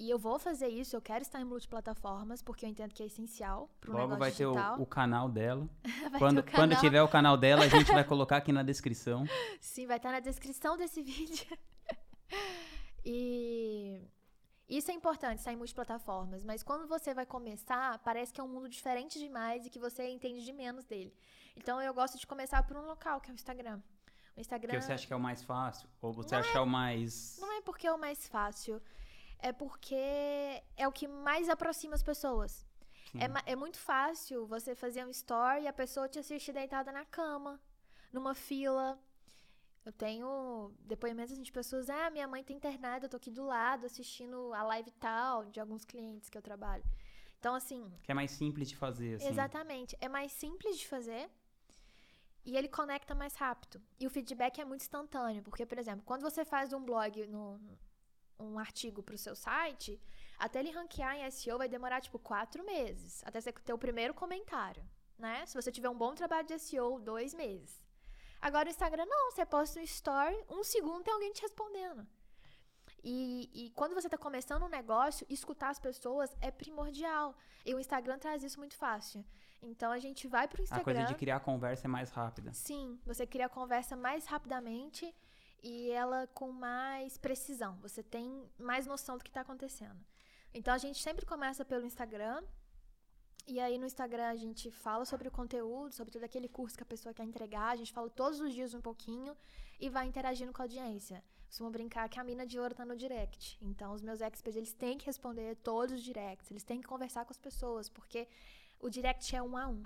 [0.00, 3.06] E eu vou fazer isso, eu quero estar em multiplataformas, porque eu entendo que é
[3.06, 4.78] essencial para o Logo negócio vai ter digital.
[4.78, 5.68] o, o canal dela.
[6.10, 6.80] Vai quando, ter o quando canal.
[6.82, 9.26] tiver o canal dela, a gente vai colocar aqui na descrição.
[9.60, 11.46] Sim, vai estar na descrição desse vídeo.
[13.04, 14.08] e
[14.66, 16.44] isso é importante, estar em multiplataformas.
[16.44, 20.08] Mas quando você vai começar, parece que é um mundo diferente demais e que você
[20.08, 21.14] entende de menos dele.
[21.54, 23.80] Então eu gosto de começar por um local, que é o Instagram.
[24.34, 24.72] O Instagram.
[24.72, 25.88] Que você acha que é o mais fácil?
[26.00, 27.36] Ou você acha que é o mais.
[27.38, 28.80] Não é porque é o mais fácil,
[29.42, 29.94] é porque
[30.76, 32.66] é o que mais aproxima as pessoas.
[33.14, 37.04] É, é muito fácil você fazer um story e a pessoa te assistir deitada na
[37.04, 37.60] cama,
[38.12, 38.98] numa fila.
[39.84, 43.86] Eu tenho depoimentos de pessoas, ah, minha mãe tá internada, eu tô aqui do lado
[43.86, 46.84] assistindo a live tal, de alguns clientes que eu trabalho.
[47.38, 49.28] Então, assim, Que é mais simples de fazer, assim.
[49.28, 49.96] Exatamente.
[50.00, 51.30] É mais simples de fazer
[52.44, 53.80] e ele conecta mais rápido.
[53.98, 57.58] E o feedback é muito instantâneo, porque, por exemplo, quando você faz um blog, no,
[58.40, 60.00] um artigo para o seu site,
[60.38, 64.14] até ele ranquear em SEO vai demorar, tipo, quatro meses, até você ter o primeiro
[64.14, 64.82] comentário,
[65.18, 65.44] né?
[65.46, 67.80] Se você tiver um bom trabalho de SEO, dois meses.
[68.40, 69.30] Agora o Instagram, não.
[69.30, 72.06] Você posta um story, um segundo tem alguém te respondendo.
[73.02, 77.34] E, e quando você está começando um negócio, escutar as pessoas é primordial.
[77.64, 79.24] E o Instagram traz isso muito fácil.
[79.62, 80.84] Então a gente vai pro A Instagram.
[80.84, 82.52] coisa de criar conversa é mais rápida.
[82.52, 85.14] Sim, você cria a conversa mais rapidamente
[85.62, 87.76] e ela com mais precisão.
[87.80, 89.98] Você tem mais noção do que está acontecendo.
[90.52, 92.42] Então a gente sempre começa pelo Instagram.
[93.46, 96.82] E aí no Instagram a gente fala sobre o conteúdo, sobre todo aquele curso que
[96.82, 97.70] a pessoa quer entregar.
[97.70, 99.36] A gente fala todos os dias um pouquinho
[99.78, 101.22] e vai interagindo com a audiência.
[101.46, 103.58] Costumo brincar que a mina de ouro tá no direct.
[103.60, 106.50] Então os meus experts, eles têm que responder todos os directs.
[106.50, 108.28] Eles têm que conversar com as pessoas, porque
[108.78, 109.82] o direct é um a um.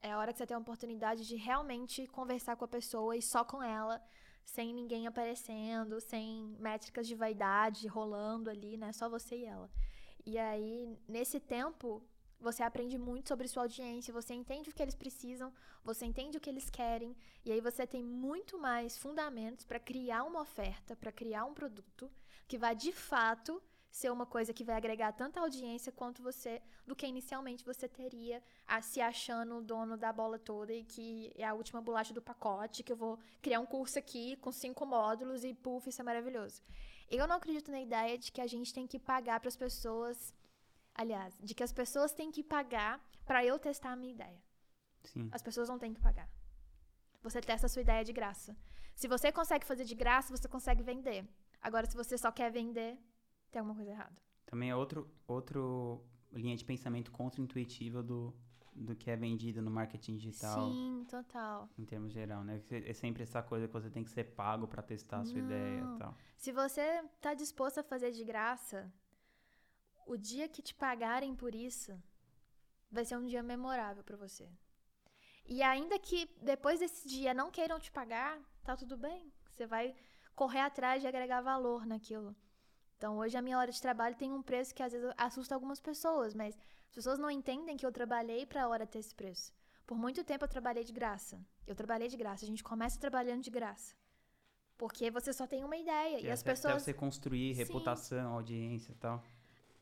[0.00, 3.22] É a hora que você tem a oportunidade de realmente conversar com a pessoa e
[3.22, 4.02] só com ela,
[4.44, 8.92] sem ninguém aparecendo, sem métricas de vaidade rolando ali, né?
[8.92, 9.70] Só você e ela.
[10.24, 12.02] E aí, nesse tempo,
[12.42, 15.52] você aprende muito sobre sua audiência, você entende o que eles precisam,
[15.84, 20.24] você entende o que eles querem, e aí você tem muito mais fundamentos para criar
[20.24, 22.10] uma oferta, para criar um produto
[22.48, 23.62] que vai de fato
[23.92, 28.42] ser uma coisa que vai agregar tanta audiência quanto você, do que inicialmente você teria
[28.66, 32.22] a se achando o dono da bola toda e que é a última bolacha do
[32.22, 36.04] pacote, que eu vou criar um curso aqui com cinco módulos e puf, isso é
[36.04, 36.62] maravilhoso.
[37.10, 40.34] Eu não acredito na ideia de que a gente tem que pagar para as pessoas,
[40.94, 44.42] aliás, de que as pessoas têm que pagar para eu testar a minha ideia.
[45.04, 45.28] Sim.
[45.30, 46.30] As pessoas não têm que pagar.
[47.22, 48.56] Você testa a sua ideia de graça.
[48.94, 51.28] Se você consegue fazer de graça, você consegue vender.
[51.60, 52.98] Agora, se você só quer vender,
[53.52, 54.16] tem alguma coisa errada.
[54.46, 58.34] Também é outro, outro linha de pensamento contra-intuitiva do,
[58.74, 61.68] do que é vendido no marketing digital Sim, total.
[61.78, 62.60] em termos geral, né?
[62.70, 65.84] É sempre essa coisa que você tem que ser pago pra testar a sua ideia
[65.84, 65.94] Não.
[65.94, 66.16] e tal.
[66.36, 68.92] Se você tá disposto a fazer de graça,
[70.06, 71.96] o dia que te pagarem por isso
[72.90, 74.48] vai ser um dia memorável pra você.
[75.44, 79.32] E ainda que depois desse dia não queiram te pagar, tá tudo bem.
[79.50, 79.94] Você vai
[80.34, 82.34] correr atrás de agregar valor naquilo.
[83.02, 85.80] Então, hoje a minha hora de trabalho tem um preço que às vezes assusta algumas
[85.80, 89.52] pessoas, mas as pessoas não entendem que eu trabalhei pra hora ter esse preço.
[89.84, 91.44] Por muito tempo eu trabalhei de graça.
[91.66, 92.44] Eu trabalhei de graça.
[92.44, 93.92] A gente começa trabalhando de graça.
[94.78, 96.20] Porque você só tem uma ideia.
[96.20, 96.82] E, E as até, até pessoas.
[96.84, 97.64] você construir Sim.
[97.64, 99.20] reputação, audiência e tal.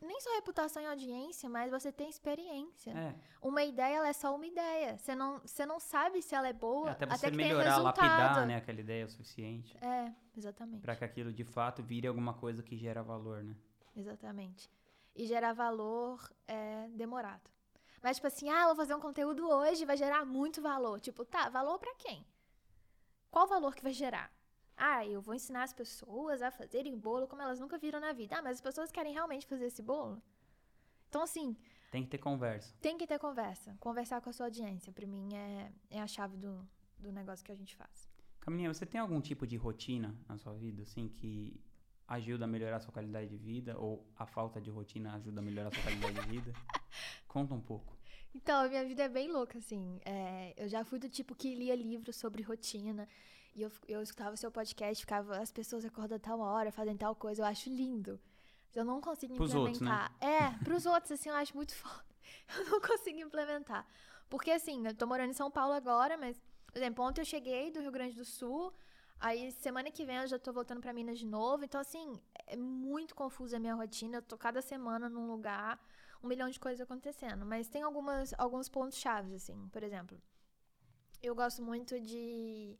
[0.01, 2.91] Nem só reputação e audiência, mas você tem experiência.
[2.91, 4.97] É, Uma ideia, ela é só uma ideia.
[4.97, 7.77] Você não, você não sabe se ela é boa até até, você que tenha melhorar,
[7.77, 9.77] lapidar, né, aquela ideia o suficiente.
[9.79, 10.81] É, exatamente.
[10.81, 13.55] Pra que aquilo de fato vire alguma coisa que gera valor, né?
[13.95, 14.71] Exatamente.
[15.15, 17.49] E gerar valor é demorado.
[18.01, 20.99] Mas, tipo assim, ah, eu vou fazer um conteúdo hoje, vai gerar muito valor.
[20.99, 22.25] Tipo, tá, valor pra quem?
[23.29, 24.31] Qual valor que vai gerar?
[24.83, 28.35] Ah, eu vou ensinar as pessoas a fazerem bolo como elas nunca viram na vida.
[28.37, 30.19] Ah, mas as pessoas querem realmente fazer esse bolo?
[31.07, 31.55] Então, assim,
[31.91, 32.73] Tem que ter conversa.
[32.81, 33.75] tem que ter conversa.
[33.79, 36.67] Conversar com a sua audiência, pra mim, é, é a chave do,
[36.97, 38.09] do negócio que a gente faz.
[38.39, 41.61] Caminha, você tem algum tipo de rotina na sua vida, assim, que
[42.07, 43.77] ajuda a melhorar a sua qualidade de vida?
[43.77, 46.53] Ou a falta de rotina ajuda a melhorar a sua qualidade de vida?
[47.27, 47.95] Conta um pouco.
[48.33, 49.99] Então, a minha vida é bem louca, assim.
[50.03, 53.07] É, eu já fui do tipo que lia livros sobre rotina.
[53.53, 57.15] E eu, eu escutava o seu podcast, ficava, as pessoas acordam tal hora, fazem tal
[57.15, 57.41] coisa.
[57.41, 58.19] Eu acho lindo.
[58.67, 59.87] Mas Eu não consigo Pros outros, né?
[59.87, 60.15] implementar.
[60.21, 62.05] É, pros outros, assim, eu acho muito foda.
[62.57, 63.85] Eu não consigo implementar.
[64.29, 67.69] Porque, assim, eu tô morando em São Paulo agora, mas, por exemplo, ontem eu cheguei
[67.71, 68.73] do Rio Grande do Sul.
[69.19, 71.65] Aí, semana que vem, eu já tô voltando pra Minas de novo.
[71.65, 74.17] Então, assim, é muito confusa a minha rotina.
[74.17, 75.77] Eu tô cada semana num lugar
[76.23, 77.45] um milhão de coisas acontecendo.
[77.45, 79.67] Mas tem algumas, alguns pontos chaves, assim.
[79.69, 80.19] Por exemplo,
[81.21, 82.79] eu gosto muito de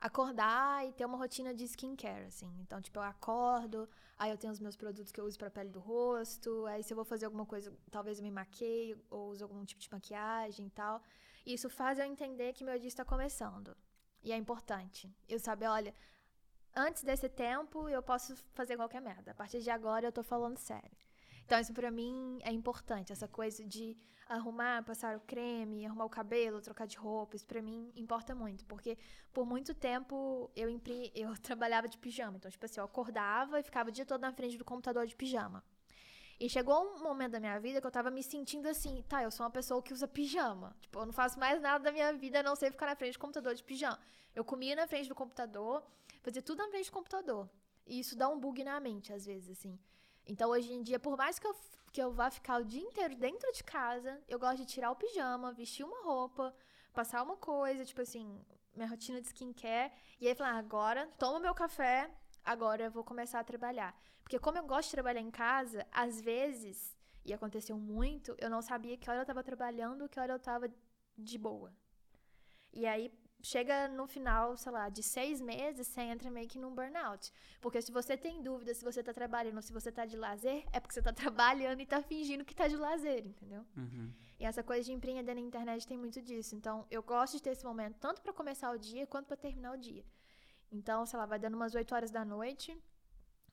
[0.00, 2.52] acordar e ter uma rotina de skincare, assim.
[2.60, 5.70] Então, tipo, eu acordo, aí eu tenho os meus produtos que eu uso pra pele
[5.70, 9.44] do rosto, aí se eu vou fazer alguma coisa, talvez eu me maqueie ou uso
[9.44, 11.02] algum tipo de maquiagem e tal.
[11.44, 13.76] Isso faz eu entender que meu dia está começando.
[14.22, 15.12] E é importante.
[15.28, 15.94] Eu saber, olha,
[16.74, 19.32] antes desse tempo eu posso fazer qualquer merda.
[19.32, 20.96] A partir de agora eu tô falando sério.
[21.44, 23.96] Então, isso pra mim é importante, essa coisa de
[24.28, 28.64] arrumar, passar o creme, arrumar o cabelo, trocar de roupa, isso pra mim importa muito,
[28.66, 28.98] porque
[29.32, 31.10] por muito tempo eu, impri...
[31.14, 34.32] eu trabalhava de pijama, então, tipo assim, eu acordava e ficava o dia todo na
[34.32, 35.64] frente do computador de pijama.
[36.40, 39.30] E chegou um momento da minha vida que eu tava me sentindo assim, tá, eu
[39.30, 40.76] sou uma pessoa que usa pijama.
[40.80, 43.14] Tipo, eu não faço mais nada da minha vida a não ser ficar na frente
[43.14, 43.98] do computador de pijama.
[44.36, 45.82] Eu comia na frente do computador,
[46.22, 47.50] fazia tudo na frente do computador.
[47.84, 49.76] E isso dá um bug na mente, às vezes, assim.
[50.24, 51.56] Então, hoje em dia, por mais que eu,
[51.98, 54.94] que eu vá ficar o dia inteiro dentro de casa, eu gosto de tirar o
[54.94, 56.54] pijama, vestir uma roupa,
[56.92, 58.40] passar uma coisa, tipo assim,
[58.72, 59.90] minha rotina de skincare.
[60.20, 62.08] E aí falar, ah, agora, toma meu café,
[62.44, 64.00] agora eu vou começar a trabalhar.
[64.22, 68.62] Porque como eu gosto de trabalhar em casa, às vezes, e aconteceu muito, eu não
[68.62, 70.70] sabia que hora eu estava trabalhando, que hora eu estava
[71.16, 71.74] de boa.
[72.72, 73.12] E aí,
[73.42, 77.32] chega no final, sei lá, de seis meses, você entra meio que num burnout.
[77.60, 80.64] Porque se você tem dúvida se você tá trabalhando ou se você tá de lazer,
[80.72, 83.64] é porque você tá trabalhando e tá fingindo que tá de lazer, entendeu?
[83.76, 84.12] Uhum.
[84.38, 86.54] E essa coisa de empreender na internet tem muito disso.
[86.54, 89.72] Então, eu gosto de ter esse momento, tanto para começar o dia quanto para terminar
[89.72, 90.04] o dia.
[90.70, 92.76] Então, sei lá, vai dando umas 8 horas da noite,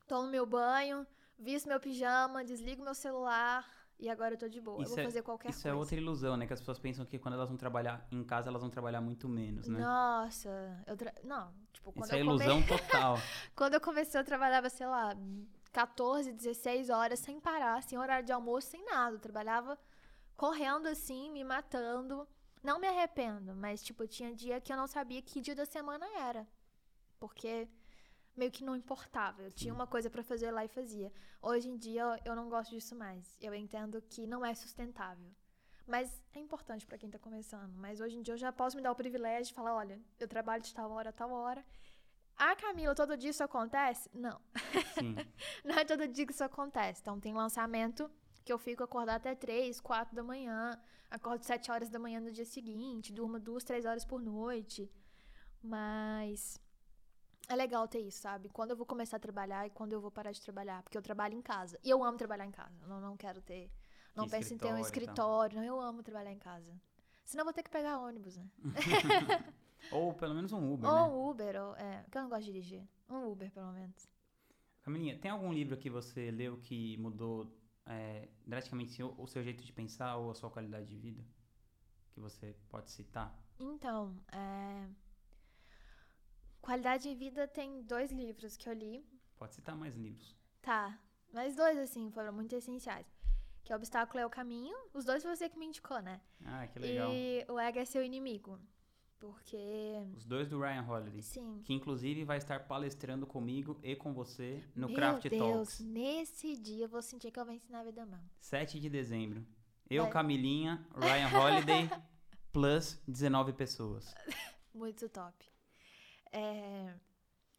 [0.07, 1.07] tomo meu banho,
[1.38, 3.65] visto meu pijama, desligo meu celular,
[3.99, 4.81] e agora eu tô de boa.
[4.81, 5.75] Isso eu vou é- fazer qualquer Isso coisa.
[5.75, 6.45] é outra ilusão, né?
[6.47, 9.27] Que as pessoas pensam que quando elas vão trabalhar em casa, elas vão trabalhar muito
[9.29, 9.79] menos, né?
[9.79, 11.13] Nossa, eu tra...
[11.23, 13.17] não, tipo, quando Isso é eu come- ilusão total.
[13.55, 15.15] Quando eu comecei, eu trabalhava, sei lá,
[15.71, 19.15] 14, 16 horas sem parar, sem horário de almoço, sem nada.
[19.15, 19.77] Eu trabalhava
[20.35, 22.27] correndo assim, me matando.
[22.63, 26.05] Não me arrependo, mas, tipo, tinha dia que eu não sabia que dia da semana
[26.17, 26.47] era.
[27.19, 27.67] Porque
[28.36, 29.41] meio que não importava.
[29.41, 29.77] Eu tinha Sim.
[29.79, 31.11] uma coisa pra fazer lá e fazia.
[31.41, 33.38] Hoje em dia, eu- não gosto disso mais.
[33.41, 35.31] Eu entendo que não é sustentável.
[35.88, 37.71] Mas é importante pra quem tá começando.
[37.75, 40.27] Mas hoje em dia eu já posso me dar o privilégio de falar, olha, eu
[40.27, 41.63] trabalho de tal hora a tal hora.
[42.38, 44.09] Ah, Camila, todo dia isso acontece?
[44.13, 44.41] Não.
[44.95, 45.15] Sim.
[45.63, 47.01] Não é todo dia que isso acontece.
[47.01, 48.11] Então tem lançamento
[48.43, 50.77] que eu fico acordado até 3, 4 da manhã.
[51.09, 53.13] Acordo 7 horas da manhã no dia seguinte.
[53.13, 54.91] Durmo 2, 3 horas por noite.
[55.61, 56.59] Mas
[57.47, 58.49] é legal ter isso, sabe?
[58.49, 60.83] Quando eu vou começar a trabalhar e quando eu vou parar de trabalhar.
[60.83, 61.79] Porque eu trabalho em casa.
[61.83, 62.77] E eu amo trabalhar em casa.
[62.81, 63.71] Eu não, não quero ter.
[64.15, 65.57] Não penso em ter um escritório.
[65.57, 66.73] Não, eu amo trabalhar em casa.
[67.23, 68.49] Senão eu vou ter que pegar ônibus, né?
[69.91, 71.01] Ou pelo menos um Uber, ou né?
[71.03, 72.87] um Uber, ou, é, porque eu não gosto de dirigir.
[73.07, 74.07] Um Uber, pelo menos.
[74.81, 79.63] Camilinha, tem algum livro que você leu que mudou é, drasticamente o, o seu jeito
[79.63, 81.23] de pensar ou a sua qualidade de vida?
[82.13, 83.37] Que você pode citar?
[83.59, 84.87] Então, é...
[86.66, 89.05] Qualidade de Vida tem dois livros que eu li.
[89.38, 90.36] Pode citar mais livros.
[90.63, 90.99] Tá,
[91.32, 93.05] mas dois, assim, foram muito essenciais.
[93.63, 94.76] Que é Obstáculo é o Caminho.
[94.91, 96.20] Os dois foi você que me indicou, né?
[96.43, 97.11] Ah, que legal.
[97.13, 98.59] E O Ego é Seu Inimigo.
[99.20, 99.57] Porque,
[100.16, 101.22] Os dois do Ryan Holiday.
[101.22, 101.61] sim...
[101.63, 105.80] Que inclusive vai estar palestrando comigo e com você no Meu Craft Deus, Talks.
[105.82, 108.28] nesse dia eu vou sentir que eu vou ensinar a vida mesmo.
[108.39, 109.45] 7 de dezembro.
[109.89, 110.11] Eu, Vai.
[110.13, 111.89] Camilinha, Ryan Holiday,
[112.51, 114.13] plus 19 pessoas.
[114.74, 115.55] Muito top.
[116.38, 116.93] É...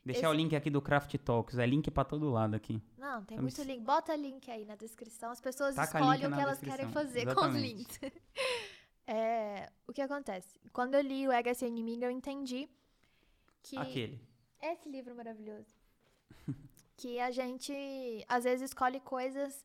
[0.05, 1.59] Deixar o Esse- link aqui do Craft Talks.
[1.59, 2.81] É link pra todo lado aqui.
[2.97, 3.81] Não, tem Então, muito link.
[3.83, 5.31] Bota link aí na descrição.
[5.31, 6.77] As pessoas Taca escolhem o que elas descrição.
[6.77, 7.77] querem fazer com os Exatamente.
[7.77, 8.01] links.
[9.09, 10.59] É, o que acontece?
[10.73, 12.69] Quando eu li o Ego é Seu Inimigo, eu entendi
[13.63, 13.79] que...
[13.79, 14.21] Aquele.
[14.61, 15.69] Esse livro maravilhoso.
[16.97, 17.73] que a gente,
[18.29, 19.65] às vezes, escolhe coisas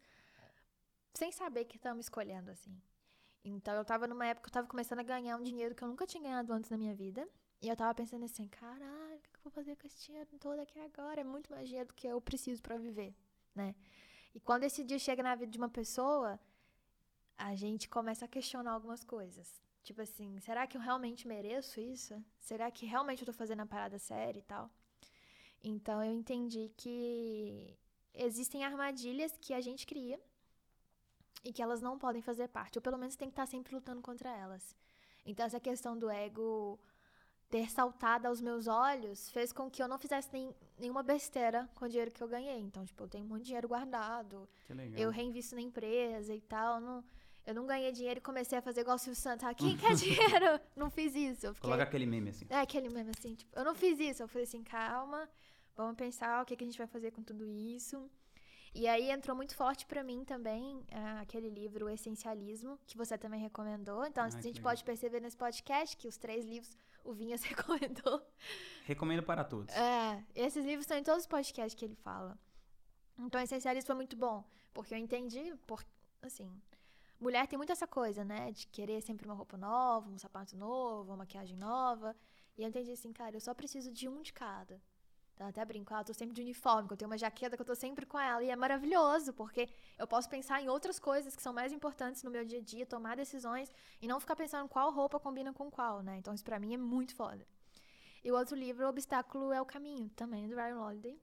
[1.15, 2.79] sem saber que estamos escolhendo, assim.
[3.43, 5.87] Então, eu tava numa época que eu tava começando a ganhar um dinheiro que eu
[5.87, 7.27] nunca tinha ganhado antes na minha vida.
[7.61, 10.59] E eu tava pensando assim, caralho, o que eu vou fazer com esse dinheiro todo
[10.59, 11.21] aqui agora?
[11.21, 13.13] É muito mais dinheiro do que eu preciso pra viver,
[13.53, 13.75] né?
[14.33, 16.39] E quando esse dia chega na vida de uma pessoa,
[17.37, 19.61] a gente começa a questionar algumas coisas.
[19.83, 22.23] Tipo assim, será que eu realmente mereço isso?
[22.39, 24.69] Será que realmente eu tô fazendo a parada séria e tal?
[25.63, 27.77] Então eu entendi que
[28.13, 30.19] existem armadilhas que a gente cria
[31.43, 34.01] e que elas não podem fazer parte, ou pelo menos tem que estar sempre lutando
[34.01, 34.75] contra elas.
[35.25, 36.79] Então essa questão do ego
[37.51, 41.85] ter saltado aos meus olhos fez com que eu não fizesse nem, nenhuma besteira com
[41.85, 42.59] o dinheiro que eu ganhei.
[42.59, 44.99] Então, tipo, eu tenho muito dinheiro guardado, Que legal.
[44.99, 46.79] eu reinvisto na empresa e tal.
[46.79, 47.03] Não,
[47.45, 49.45] eu não ganhei dinheiro e comecei a fazer igual o Silvio Santos.
[49.45, 50.59] Ah, quem quer dinheiro?
[50.75, 51.45] Não fiz isso.
[51.45, 52.45] Eu fiquei, Coloca aquele meme assim.
[52.49, 54.23] é aquele mesmo assim, tipo, eu não fiz isso.
[54.23, 55.29] Eu falei assim, calma,
[55.75, 58.09] vamos pensar o que, que a gente vai fazer com tudo isso.
[58.73, 63.17] E aí entrou muito forte para mim também ah, aquele livro O Essencialismo, que você
[63.17, 64.05] também recomendou.
[64.05, 64.63] Então, Ah, a gente legal.
[64.63, 68.21] pode perceber nesse podcast que os três livros o Vinhas recomendou.
[68.85, 69.75] Recomendo para todos.
[69.75, 72.37] É, esses livros estão em todos os podcasts que ele fala.
[73.19, 74.43] Então, Essencialismo foi muito bom,
[74.73, 75.83] porque eu entendi, por,
[76.21, 76.49] assim,
[77.19, 81.09] mulher tem muito essa coisa, né, de querer sempre uma roupa nova, um sapato novo,
[81.11, 82.15] uma maquiagem nova.
[82.57, 84.81] E eu entendi assim, cara, eu só preciso de um de cada.
[85.39, 87.61] Eu até brinco, ah, eu tô sempre de uniforme, que eu tenho uma jaqueta que
[87.61, 88.43] eu tô sempre com ela.
[88.43, 92.29] E é maravilhoso, porque eu posso pensar em outras coisas que são mais importantes no
[92.29, 93.69] meu dia a dia, tomar decisões
[94.01, 96.17] e não ficar pensando qual roupa combina com qual, né?
[96.17, 97.45] Então, isso pra mim é muito foda.
[98.23, 101.19] E o outro livro, O Obstáculo é o Caminho, também do Ryan Holiday,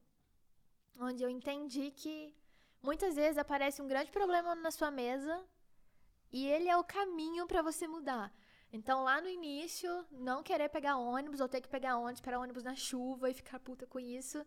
[0.98, 2.34] onde eu entendi que
[2.82, 5.44] muitas vezes aparece um grande problema na sua mesa
[6.32, 8.32] e ele é o caminho pra você mudar.
[8.72, 12.62] Então, lá no início, não querer pegar ônibus ou ter que pegar ônibus, esperar ônibus
[12.62, 14.44] na chuva e ficar puta com isso,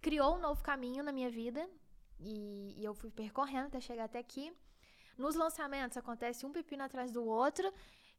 [0.00, 1.68] criou um novo caminho na minha vida
[2.18, 4.52] e, e eu fui percorrendo até chegar até aqui.
[5.18, 7.72] Nos lançamentos acontece um pepino atrás do outro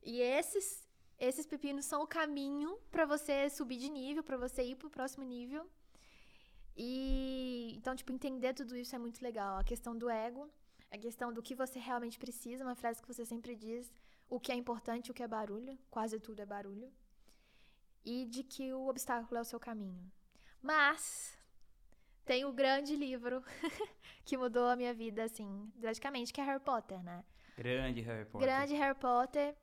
[0.04, 0.88] e esses
[1.20, 5.26] esses pepinos são o caminho pra você subir de nível, pra você ir pro próximo
[5.26, 5.70] nível.
[6.78, 9.58] E então, tipo, entender tudo isso é muito legal.
[9.58, 10.50] A questão do ego,
[10.90, 13.92] a questão do que você realmente precisa, uma frase que você sempre diz,
[14.30, 16.92] o que é importante, o que é barulho, quase tudo é barulho.
[18.06, 20.12] E de que o obstáculo é o seu caminho.
[20.62, 21.38] Mas
[22.26, 23.44] tem o grande livro
[24.24, 27.26] que mudou a minha vida, assim, drasticamente, que é Harry Potter, né?
[27.58, 28.48] Grande Harry Potter.
[28.48, 29.56] Grande Harry Potter,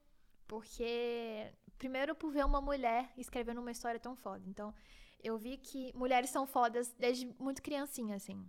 [0.46, 4.44] porque primeiro por ver uma mulher escrevendo uma história tão foda.
[4.48, 4.74] Então,
[5.22, 8.44] eu vi que mulheres são fodas desde muito criancinha, assim.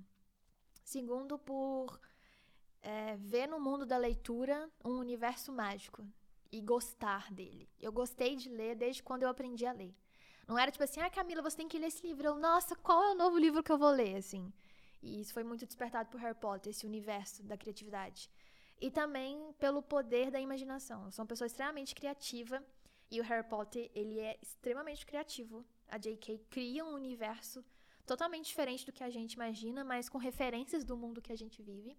[0.83, 1.99] Segundo, por
[2.81, 6.05] é, ver no mundo da leitura um universo mágico
[6.51, 7.69] e gostar dele.
[7.79, 9.95] Eu gostei de ler desde quando eu aprendi a ler.
[10.47, 12.25] Não era tipo assim, ah, Camila, você tem que ler esse livro.
[12.25, 14.51] Eu, nossa, qual é o novo livro que eu vou ler, assim?
[15.01, 18.29] E isso foi muito despertado por Harry Potter, esse universo da criatividade.
[18.79, 21.05] E também pelo poder da imaginação.
[21.05, 22.63] Eu sou uma pessoa extremamente criativa
[23.09, 25.65] e o Harry Potter, ele é extremamente criativo.
[25.87, 26.39] A J.K.
[26.49, 27.63] cria um universo
[28.05, 31.61] totalmente diferente do que a gente imagina, mas com referências do mundo que a gente
[31.61, 31.97] vive.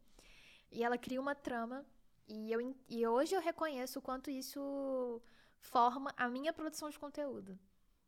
[0.71, 1.85] E ela cria uma trama
[2.27, 5.23] e, eu, e hoje eu reconheço o quanto isso
[5.61, 7.59] forma a minha produção de conteúdo.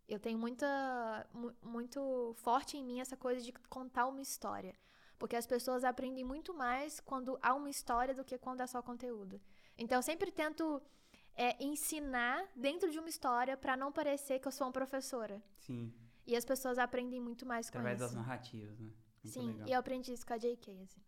[0.06, 4.74] Eu tenho muita, mu- muito forte em mim essa coisa de contar uma história.
[5.18, 8.82] Porque as pessoas aprendem muito mais quando há uma história do que quando é só
[8.82, 9.40] conteúdo.
[9.78, 10.82] Então eu sempre tento
[11.34, 15.42] é, ensinar dentro de uma história para não parecer que eu sou uma professora.
[15.58, 15.92] Sim,
[16.26, 18.20] E as pessoas aprendem muito mais através com das isso.
[18.20, 18.92] narrativas, né?
[19.22, 19.68] Muito Sim, legal.
[19.68, 21.00] e eu aprendi isso com a JK, assim.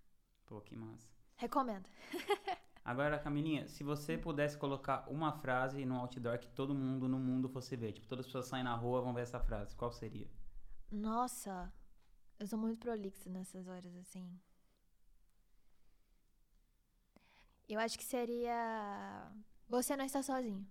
[0.46, 1.08] Pô, que massa.
[1.42, 1.88] Recomendo.
[2.84, 7.48] Agora, Camilinha, se você pudesse colocar uma frase no outdoor que todo mundo no mundo
[7.48, 10.28] fosse ver, tipo, todas as pessoas saem na rua vão ver essa frase, qual seria?
[10.88, 11.72] Nossa,
[12.38, 14.38] eu sou muito prolixa nessas horas, assim.
[17.68, 19.32] Eu acho que seria.
[19.68, 20.64] Você não está sozinho.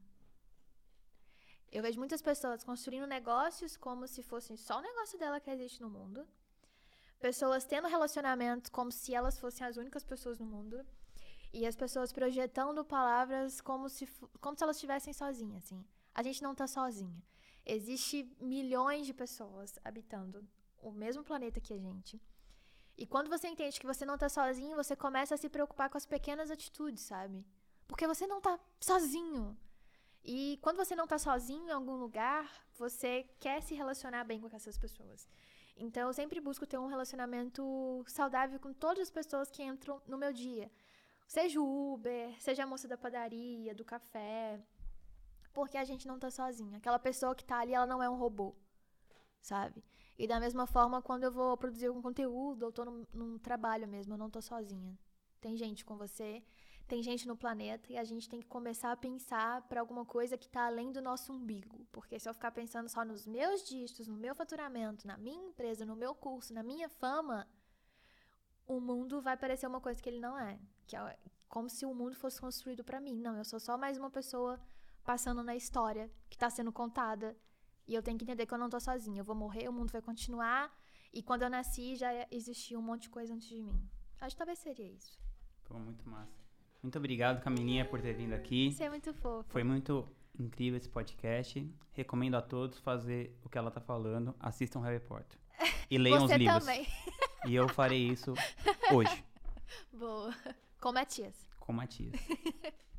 [1.70, 5.82] Eu vejo muitas pessoas construindo negócios como se fosse só o negócio dela que existe
[5.82, 6.26] no mundo.
[7.22, 10.84] Pessoas tendo relacionamentos como se elas fossem as únicas pessoas no mundo.
[11.54, 14.08] E as pessoas projetando palavras como se,
[14.40, 15.86] como se elas estivessem sozinhas, assim.
[16.16, 17.22] A gente não tá sozinha.
[17.66, 20.48] Existe milhões de pessoas habitando
[20.82, 22.20] o mesmo planeta que a gente.
[22.98, 25.98] E quando você entende que você não tá sozinho, você começa a se preocupar com
[25.98, 27.46] as pequenas atitudes, sabe?
[27.88, 29.58] Porque você não tá sozinho.
[30.24, 34.56] E quando você não tá sozinho em algum lugar, você quer se relacionar bem com
[34.56, 35.28] essas pessoas.
[35.82, 40.16] Então eu sempre busco ter um relacionamento saudável com todas as pessoas que entram no
[40.16, 40.72] meu dia.
[41.28, 44.60] Seja o Uber, seja a moça da padaria, do café.
[45.52, 46.78] Porque a gente não tá sozinho.
[46.78, 48.56] Aquela pessoa que tá ali, ela não é um robô.
[49.42, 49.84] Sabe?
[50.20, 53.88] E da mesma forma, quando eu vou produzir algum conteúdo, eu tô num, num trabalho
[53.88, 54.96] mesmo, eu não tô sozinha.
[55.40, 56.44] Tem gente com você,
[56.88, 60.38] tem gente no planeta e a gente tem que começar a pensar para alguma coisa
[60.38, 61.86] que tá além do nosso umbigo.
[61.92, 65.86] Porque se eu ficar pensando só nos meus dígitos, no meu faturamento, na minha empresa,
[65.86, 67.48] no meu curso, na minha fama,
[68.68, 70.60] o mundo vai parecer uma coisa que ele não é.
[70.86, 71.18] Que é
[71.48, 73.16] como se o mundo fosse construído para mim.
[73.16, 74.60] Não, eu sou só mais uma pessoa
[75.04, 77.38] passando na história que tá sendo contada.
[77.88, 79.22] E eu tenho que entender que eu não tô sozinha.
[79.22, 80.72] Eu vou morrer, o mundo vai continuar.
[81.14, 83.90] E quando eu nasci, já existia um monte de coisa antes de mim.
[84.20, 85.20] Acho que talvez seria isso.
[85.66, 86.41] Pô, muito massa.
[86.82, 88.68] Muito obrigado, Camilinha, por ter vindo aqui.
[88.68, 89.50] Isso é muito fofo.
[89.50, 90.08] Foi muito
[90.40, 91.70] incrível esse podcast.
[91.94, 94.36] Recomendo a todos fazer o que ela tá falando.
[94.40, 95.38] Assistam Harry Potter.
[95.90, 96.60] E leiam Você os livros.
[96.66, 96.88] também.
[97.48, 98.36] E eu farei isso
[98.94, 99.24] hoje,
[99.92, 100.32] Boa.
[100.80, 101.34] Com Matias.
[101.60, 102.14] com Matias.